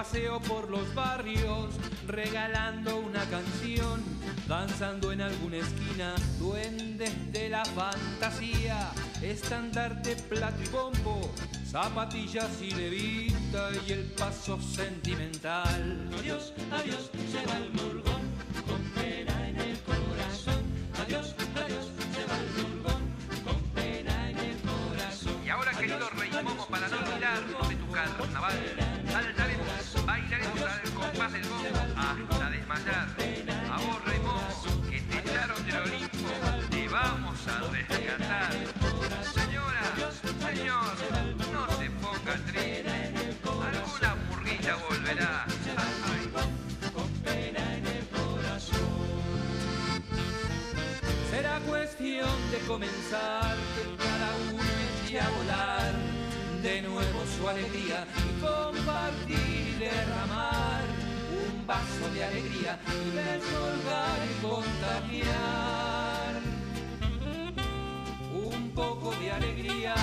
Paseo 0.00 0.40
por 0.40 0.70
los 0.70 0.94
barrios, 0.94 1.74
regalando 2.06 3.00
una 3.00 3.22
canción, 3.26 4.02
danzando 4.48 5.12
en 5.12 5.20
alguna 5.20 5.58
esquina, 5.58 6.14
duendes 6.38 7.12
de 7.30 7.50
la 7.50 7.62
fantasía, 7.66 8.92
estandarte, 9.20 10.16
plato 10.16 10.62
y 10.64 10.68
bombo, 10.68 11.30
zapatillas 11.66 12.62
y 12.62 12.70
levita 12.70 13.68
y 13.86 13.92
el 13.92 14.04
paso 14.12 14.58
sentimental. 14.62 16.08
Adiós, 16.18 16.54
adiós, 16.72 17.10
se 17.30 17.46
va 17.46 17.58
el 17.58 17.70
murgón, 17.70 18.22
con 18.66 18.82
pena 18.94 19.48
en 19.50 19.56
el 19.60 19.78
corazón. 19.80 20.62
Adiós, 21.04 21.34
adiós, 21.62 21.90
se 22.14 22.24
va 22.24 22.36
el 22.40 22.50
murgón, 22.56 23.02
con 23.44 23.60
pena 23.74 24.30
en 24.30 24.38
el 24.38 24.56
corazón. 24.62 25.36
Y 25.44 25.50
ahora, 25.50 25.72
querido 25.72 26.08
Rey 26.16 26.30
Momo, 26.42 26.66
para 26.68 26.88
no 26.88 26.96
olvidarnos 26.96 27.68
de 27.68 27.76
tu 27.76 27.92
carnaval, 27.92 28.79
burguita 45.10 45.46
volverá. 45.46 45.46
Ay, 45.46 46.30
Será 51.30 51.60
cuestión 51.60 52.28
de 52.50 52.58
comenzar 52.66 53.56
que 53.74 53.96
cada 54.02 54.30
uno 54.52 54.62
eche 55.04 55.20
a 55.20 55.28
volar 55.30 55.92
de 56.62 56.82
nuevo 56.82 57.24
su 57.36 57.48
alegría 57.48 58.06
y 58.16 58.40
compartir 58.40 59.38
y 59.38 59.78
derramar 59.78 60.82
un 61.30 61.66
vaso 61.66 62.10
de 62.12 62.24
alegría 62.24 62.78
y 62.88 63.10
descolgar 63.16 64.18
y 64.28 64.42
contagiar 64.42 66.40
un 68.32 68.70
poco 68.72 69.14
de 69.16 69.30
alegría. 69.30 69.94